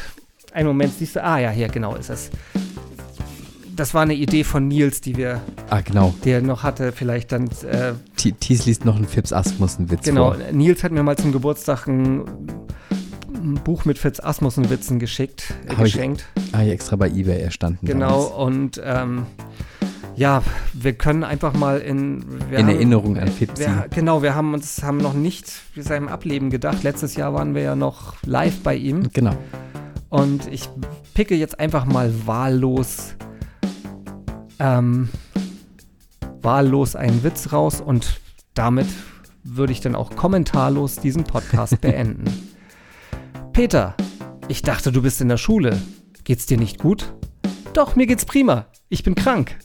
[0.54, 1.24] Einen Moment, siehst du?
[1.24, 2.30] Ah ja, hier, genau ist es.
[3.74, 6.14] Das war eine Idee von Nils, die wir, ah genau.
[6.26, 6.92] die er noch hatte.
[6.92, 7.46] Vielleicht dann.
[7.48, 10.38] Äh, Thi- Thies liest noch einen Fips Asmussen-Witz genau, vor.
[10.52, 12.26] Nils hat mir mal zum Geburtstag ein,
[13.44, 16.26] ein Buch mit Fitz Asmussen-Witzen geschickt, äh, Hab ich- geschenkt.
[16.52, 17.86] Ah, extra bei Ebay erstanden.
[17.86, 18.32] Genau, damals.
[18.34, 19.26] und ähm,
[20.16, 22.22] ja, wir können einfach mal in.
[22.52, 23.64] In haben- Erinnerung an Fipsi.
[23.64, 26.84] Wir, genau, wir haben uns haben noch nicht seinem Ableben gedacht.
[26.84, 29.10] Letztes Jahr waren wir ja noch live bei ihm.
[29.14, 29.36] Genau.
[30.10, 30.68] Und ich
[31.14, 33.16] picke jetzt einfach mal wahllos,
[34.60, 35.10] ähm,
[36.42, 38.20] wahllos einen Witz raus und
[38.54, 38.88] damit
[39.44, 42.26] würde ich dann auch kommentarlos diesen Podcast beenden.
[43.54, 43.96] Peter,
[44.48, 45.80] ich dachte, du bist in der Schule.
[46.24, 47.14] Geht's dir nicht gut?
[47.74, 48.68] Doch, mir geht's prima.
[48.88, 49.60] Ich bin krank.